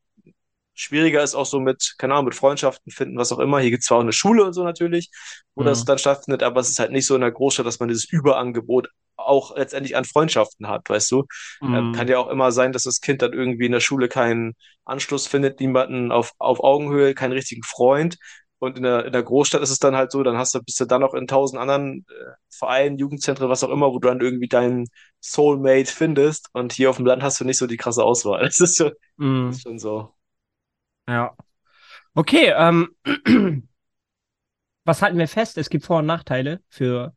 schwieriger 0.74 1.22
ist 1.22 1.34
auch 1.34 1.46
so 1.46 1.60
mit, 1.60 1.94
keine 1.98 2.14
Ahnung, 2.14 2.26
mit 2.26 2.34
Freundschaften 2.34 2.92
finden, 2.92 3.18
was 3.18 3.32
auch 3.32 3.38
immer. 3.38 3.60
Hier 3.60 3.70
gibt 3.70 3.82
es 3.82 3.86
zwar 3.86 3.98
auch 3.98 4.02
eine 4.02 4.12
Schule 4.12 4.44
und 4.44 4.52
so 4.52 4.64
natürlich, 4.64 5.10
wo 5.54 5.62
mhm. 5.62 5.66
das 5.66 5.84
dann 5.84 5.98
stattfindet, 5.98 6.42
aber 6.42 6.60
es 6.60 6.70
ist 6.70 6.78
halt 6.78 6.92
nicht 6.92 7.06
so 7.06 7.14
in 7.14 7.20
der 7.20 7.32
Großstadt, 7.32 7.66
dass 7.66 7.80
man 7.80 7.88
dieses 7.88 8.10
Überangebot 8.10 8.88
auch 9.16 9.56
letztendlich 9.56 9.96
an 9.96 10.04
Freundschaften 10.04 10.68
hat, 10.68 10.88
weißt 10.88 11.10
du? 11.10 11.26
Ähm, 11.62 11.68
mhm. 11.68 11.74
Ähm, 11.74 11.92
kann 11.92 12.08
ja 12.08 12.18
auch 12.18 12.28
immer 12.28 12.52
sein, 12.52 12.72
dass 12.72 12.84
das 12.84 13.00
Kind 13.00 13.22
dann 13.22 13.32
irgendwie 13.32 13.66
in 13.66 13.72
der 13.72 13.80
Schule 13.80 14.08
keinen 14.08 14.54
Anschluss 14.84 15.26
findet, 15.26 15.60
niemanden 15.60 16.12
auf, 16.12 16.32
auf 16.38 16.60
Augenhöhe, 16.60 17.14
keinen 17.14 17.32
richtigen 17.32 17.62
Freund. 17.62 18.16
Und 18.58 18.76
in 18.76 18.84
der, 18.84 19.06
in 19.06 19.12
der 19.12 19.24
Großstadt 19.24 19.60
ist 19.60 19.70
es 19.70 19.80
dann 19.80 19.96
halt 19.96 20.12
so, 20.12 20.22
dann 20.22 20.36
hast 20.36 20.54
du, 20.54 20.62
bist 20.62 20.78
du 20.78 20.84
dann 20.84 21.00
noch 21.00 21.14
in 21.14 21.26
tausend 21.26 21.60
anderen 21.60 22.06
äh, 22.08 22.32
Vereinen, 22.48 22.96
Jugendzentren, 22.96 23.48
was 23.48 23.64
auch 23.64 23.70
immer, 23.70 23.88
wo 23.92 23.98
du 23.98 24.08
dann 24.08 24.20
irgendwie 24.20 24.46
deinen 24.46 24.86
Soulmate 25.20 25.90
findest. 25.90 26.48
Und 26.52 26.72
hier 26.72 26.90
auf 26.90 26.96
dem 26.96 27.06
Land 27.06 27.24
hast 27.24 27.40
du 27.40 27.44
nicht 27.44 27.58
so 27.58 27.66
die 27.66 27.76
krasse 27.76 28.04
Auswahl. 28.04 28.42
Das 28.46 28.60
ist 28.60 28.76
schon, 28.76 28.92
das 29.18 29.56
ist 29.56 29.62
schon 29.62 29.78
so. 29.78 30.14
Ja. 31.12 31.36
Okay, 32.14 32.52
ähm, 32.56 32.88
was 34.84 35.02
halten 35.02 35.18
wir 35.18 35.28
fest? 35.28 35.58
Es 35.58 35.68
gibt 35.68 35.84
Vor- 35.84 35.98
und 35.98 36.06
Nachteile 36.06 36.60
für 36.68 37.14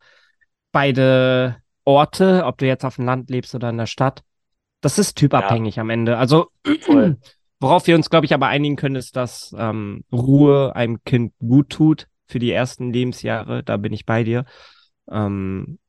beide 0.72 1.62
Orte, 1.86 2.44
ob 2.46 2.58
du 2.58 2.68
jetzt 2.68 2.84
auf 2.84 2.98
dem 2.98 3.06
Land 3.06 3.30
lebst 3.30 3.56
oder 3.56 3.70
in 3.70 3.78
der 3.78 3.86
Stadt. 3.86 4.24
Das 4.82 5.00
ist 5.00 5.16
typabhängig 5.16 5.78
ja. 5.78 5.82
am 5.82 5.90
Ende. 5.90 6.18
Also, 6.18 6.52
worauf 7.60 7.88
wir 7.88 7.96
uns, 7.96 8.10
glaube 8.10 8.26
ich, 8.26 8.34
aber 8.34 8.48
einigen 8.48 8.76
können, 8.76 8.98
ist, 8.98 9.16
dass 9.16 9.56
ähm, 9.58 10.04
Ruhe 10.12 10.76
einem 10.76 11.04
Kind 11.06 11.34
gut 11.40 11.70
tut 11.70 12.08
für 12.28 12.40
die 12.40 12.52
ersten 12.52 12.92
Lebensjahre. 12.92 13.64
Da 13.64 13.78
bin 13.78 13.94
ich 13.94 14.06
bei 14.06 14.24
dir. 14.24 14.44
Ähm, 15.10 15.80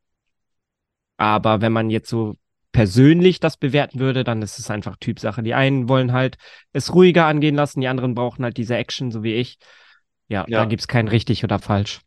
aber 1.17 1.61
wenn 1.61 1.73
man 1.73 1.91
jetzt 1.91 2.09
so 2.09 2.37
persönlich 2.77 3.41
das 3.41 3.57
bewerten 3.57 4.01
würde, 4.01 4.23
dann 4.23 4.43
ist 4.43 4.59
es 4.59 4.71
einfach 4.71 4.97
Typsache. 4.97 5.43
Die 5.43 5.55
einen 5.55 5.89
wollen 5.89 6.13
halt 6.13 6.37
es 6.75 6.93
ruhiger 6.93 7.25
angehen 7.25 7.55
lassen, 7.55 7.81
die 7.81 7.89
anderen 7.89 8.15
brauchen 8.15 8.45
halt 8.45 8.59
diese 8.59 8.77
Action, 8.77 9.11
so 9.11 9.23
wie 9.23 9.33
ich. 9.33 9.57
Ja, 10.29 10.45
ja. 10.47 10.59
da 10.59 10.65
gibt 10.67 10.83
es 10.83 10.87
kein 10.87 11.09
richtig 11.09 11.43
oder 11.43 11.59
falsch. 11.59 12.03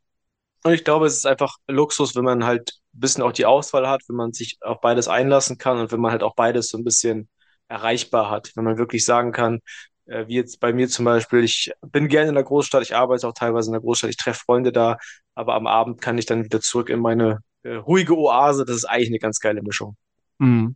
Und 0.63 0.73
ich 0.73 0.83
glaube, 0.83 1.07
es 1.07 1.17
ist 1.17 1.25
einfach 1.25 1.55
Luxus, 1.67 2.15
wenn 2.15 2.23
man 2.23 2.45
halt 2.45 2.69
ein 2.93 2.99
bisschen 2.99 3.23
auch 3.23 3.31
die 3.31 3.47
Auswahl 3.47 3.89
hat, 3.89 4.03
wenn 4.09 4.15
man 4.15 4.31
sich 4.31 4.59
auf 4.61 4.79
beides 4.79 5.07
einlassen 5.07 5.57
kann 5.57 5.79
und 5.79 5.91
wenn 5.91 6.01
man 6.01 6.11
halt 6.11 6.21
auch 6.21 6.35
beides 6.35 6.69
so 6.69 6.77
ein 6.77 6.83
bisschen 6.83 7.29
erreichbar 7.67 8.29
hat. 8.29 8.51
Wenn 8.53 8.63
man 8.63 8.77
wirklich 8.77 9.03
sagen 9.03 9.31
kann, 9.31 9.61
äh, 10.05 10.27
wie 10.27 10.35
jetzt 10.35 10.59
bei 10.59 10.71
mir 10.71 10.87
zum 10.87 11.03
Beispiel, 11.03 11.43
ich 11.43 11.71
bin 11.81 12.09
gerne 12.09 12.29
in 12.29 12.35
der 12.35 12.43
Großstadt, 12.43 12.83
ich 12.83 12.95
arbeite 12.95 13.27
auch 13.27 13.33
teilweise 13.33 13.69
in 13.69 13.73
der 13.73 13.81
Großstadt, 13.81 14.11
ich 14.11 14.17
treffe 14.17 14.43
Freunde 14.45 14.71
da, 14.71 14.97
aber 15.33 15.55
am 15.55 15.65
Abend 15.65 15.99
kann 15.99 16.19
ich 16.19 16.27
dann 16.27 16.43
wieder 16.43 16.61
zurück 16.61 16.89
in 16.89 16.99
meine 16.99 17.39
äh, 17.63 17.73
ruhige 17.73 18.15
Oase. 18.15 18.65
Das 18.65 18.75
ist 18.75 18.85
eigentlich 18.85 19.09
eine 19.09 19.17
ganz 19.17 19.39
geile 19.39 19.63
Mischung. 19.63 19.97
Mhm. 20.39 20.75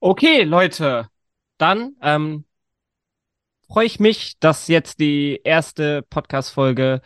Okay, 0.00 0.42
Leute, 0.44 1.08
dann 1.56 1.96
ähm, 2.02 2.44
freue 3.68 3.86
ich 3.86 4.00
mich, 4.00 4.38
dass 4.38 4.68
jetzt 4.68 5.00
die 5.00 5.40
erste 5.44 6.02
Podcast-Folge 6.02 7.00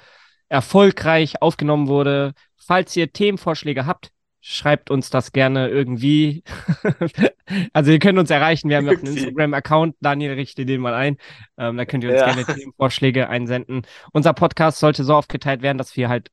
erfolgreich 0.48 1.40
aufgenommen 1.40 1.88
wurde. 1.88 2.34
Falls 2.56 2.94
ihr 2.96 3.12
Themenvorschläge 3.12 3.86
habt, 3.86 4.12
schreibt 4.40 4.90
uns 4.90 5.08
das 5.08 5.32
gerne 5.32 5.68
irgendwie. 5.68 6.42
also 7.72 7.90
ihr 7.90 7.98
könnt 7.98 8.18
uns 8.18 8.30
erreichen. 8.30 8.68
Wir 8.68 8.76
haben 8.76 8.86
ja 8.86 8.92
auch 8.92 8.98
einen 8.98 9.16
Instagram-Account. 9.16 9.96
Daniel, 10.00 10.34
richte 10.34 10.66
den 10.66 10.80
mal 10.80 10.94
ein. 10.94 11.16
Ähm, 11.56 11.76
da 11.76 11.84
könnt 11.84 12.04
ihr 12.04 12.10
uns 12.10 12.20
ja. 12.20 12.26
gerne 12.26 12.44
Themenvorschläge 12.44 13.28
einsenden. 13.28 13.82
Unser 14.12 14.34
Podcast 14.34 14.78
sollte 14.78 15.04
so 15.04 15.14
aufgeteilt 15.14 15.62
werden, 15.62 15.78
dass 15.78 15.96
wir 15.96 16.08
halt 16.08 16.30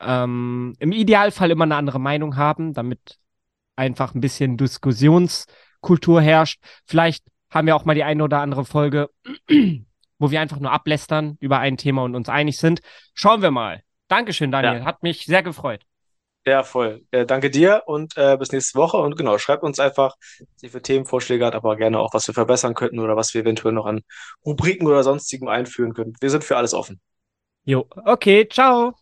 ähm, 0.00 0.74
im 0.78 0.92
Idealfall 0.92 1.50
immer 1.50 1.64
eine 1.64 1.76
andere 1.76 2.00
Meinung 2.00 2.36
haben, 2.36 2.72
damit 2.72 3.18
einfach 3.78 4.14
ein 4.14 4.20
bisschen 4.20 4.56
Diskussionskultur 4.56 6.20
herrscht. 6.20 6.60
Vielleicht 6.86 7.24
haben 7.50 7.66
wir 7.66 7.76
auch 7.76 7.84
mal 7.84 7.94
die 7.94 8.04
eine 8.04 8.24
oder 8.24 8.40
andere 8.40 8.64
Folge, 8.64 9.08
wo 10.18 10.30
wir 10.30 10.40
einfach 10.40 10.58
nur 10.58 10.72
ablästern 10.72 11.36
über 11.40 11.58
ein 11.58 11.76
Thema 11.76 12.02
und 12.02 12.14
uns 12.14 12.28
einig 12.28 12.58
sind. 12.58 12.80
Schauen 13.14 13.40
wir 13.40 13.50
mal. 13.50 13.82
Dankeschön, 14.08 14.50
Daniel. 14.50 14.80
Ja. 14.80 14.84
Hat 14.84 15.02
mich 15.02 15.24
sehr 15.26 15.42
gefreut. 15.42 15.82
Ja, 16.46 16.62
voll. 16.62 17.04
Äh, 17.10 17.26
danke 17.26 17.50
dir 17.50 17.82
und 17.86 18.16
äh, 18.16 18.36
bis 18.38 18.52
nächste 18.52 18.78
Woche. 18.78 18.96
Und 18.96 19.16
genau, 19.16 19.36
schreibt 19.36 19.62
uns 19.62 19.78
einfach, 19.78 20.16
was 20.38 20.62
ihr 20.62 20.70
für 20.70 20.80
Themenvorschläge 20.80 21.44
habt, 21.44 21.54
aber 21.54 21.76
gerne 21.76 21.98
auch, 21.98 22.14
was 22.14 22.26
wir 22.26 22.34
verbessern 22.34 22.74
könnten 22.74 23.00
oder 23.00 23.16
was 23.16 23.34
wir 23.34 23.42
eventuell 23.42 23.74
noch 23.74 23.84
an 23.84 24.00
Rubriken 24.46 24.86
oder 24.86 25.02
sonstigem 25.02 25.48
einführen 25.48 25.92
können. 25.92 26.14
Wir 26.20 26.30
sind 26.30 26.44
für 26.44 26.56
alles 26.56 26.72
offen. 26.72 27.00
Jo, 27.64 27.86
okay, 28.04 28.48
ciao. 28.48 28.94